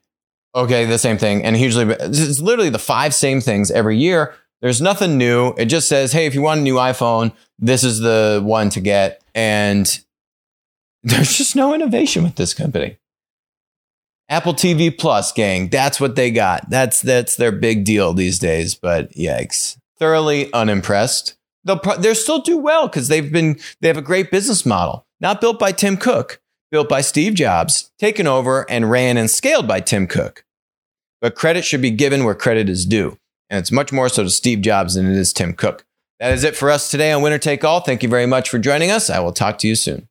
okay, 0.54 0.84
the 0.84 0.98
same 0.98 1.18
thing. 1.18 1.44
And 1.44 1.56
hugely, 1.56 1.84
it's 2.00 2.40
literally 2.40 2.70
the 2.70 2.78
five 2.78 3.14
same 3.14 3.40
things 3.40 3.70
every 3.70 3.96
year. 3.96 4.34
There's 4.60 4.80
nothing 4.80 5.18
new. 5.18 5.54
It 5.58 5.66
just 5.66 5.88
says, 5.88 6.12
hey, 6.12 6.26
if 6.26 6.34
you 6.34 6.42
want 6.42 6.60
a 6.60 6.62
new 6.62 6.76
iPhone, 6.76 7.32
this 7.58 7.84
is 7.84 8.00
the 8.00 8.40
one 8.42 8.70
to 8.70 8.80
get. 8.80 9.22
And 9.34 9.86
there's 11.02 11.36
just 11.36 11.56
no 11.56 11.74
innovation 11.74 12.22
with 12.22 12.36
this 12.36 12.54
company. 12.54 12.98
Apple 14.28 14.54
TV 14.54 14.96
Plus, 14.96 15.32
gang. 15.32 15.68
That's 15.68 16.00
what 16.00 16.16
they 16.16 16.30
got. 16.30 16.70
That's 16.70 17.02
that's 17.02 17.36
their 17.36 17.52
big 17.52 17.84
deal 17.84 18.14
these 18.14 18.38
days. 18.38 18.74
But 18.74 19.12
yikes, 19.12 19.76
thoroughly 19.98 20.52
unimpressed. 20.52 21.36
They'll 21.64 21.78
pro- 21.78 21.96
they'll 21.96 22.14
still 22.14 22.40
do 22.40 22.56
well 22.56 22.88
because 22.88 23.08
they've 23.08 23.30
been 23.30 23.58
they 23.80 23.88
have 23.88 23.98
a 23.98 24.02
great 24.02 24.30
business 24.30 24.64
model, 24.64 25.06
not 25.20 25.40
built 25.40 25.58
by 25.58 25.72
Tim 25.72 25.96
Cook, 25.96 26.40
built 26.70 26.88
by 26.88 27.02
Steve 27.02 27.34
Jobs, 27.34 27.92
taken 27.98 28.26
over 28.26 28.68
and 28.70 28.90
ran 28.90 29.16
and 29.16 29.30
scaled 29.30 29.68
by 29.68 29.80
Tim 29.80 30.06
Cook. 30.06 30.43
But 31.20 31.34
credit 31.34 31.64
should 31.64 31.82
be 31.82 31.90
given 31.90 32.24
where 32.24 32.34
credit 32.34 32.68
is 32.68 32.84
due, 32.86 33.18
and 33.48 33.58
it's 33.58 33.72
much 33.72 33.92
more 33.92 34.08
so 34.08 34.24
to 34.24 34.30
Steve 34.30 34.60
Jobs 34.60 34.94
than 34.94 35.10
it 35.10 35.16
is 35.16 35.32
Tim 35.32 35.54
Cook. 35.54 35.84
That 36.20 36.32
is 36.32 36.44
it 36.44 36.56
for 36.56 36.70
us 36.70 36.90
today 36.90 37.12
on 37.12 37.22
Winner 37.22 37.38
Take 37.38 37.64
All. 37.64 37.80
Thank 37.80 38.02
you 38.02 38.08
very 38.08 38.26
much 38.26 38.48
for 38.48 38.58
joining 38.58 38.90
us. 38.90 39.10
I 39.10 39.20
will 39.20 39.32
talk 39.32 39.58
to 39.58 39.68
you 39.68 39.74
soon. 39.74 40.08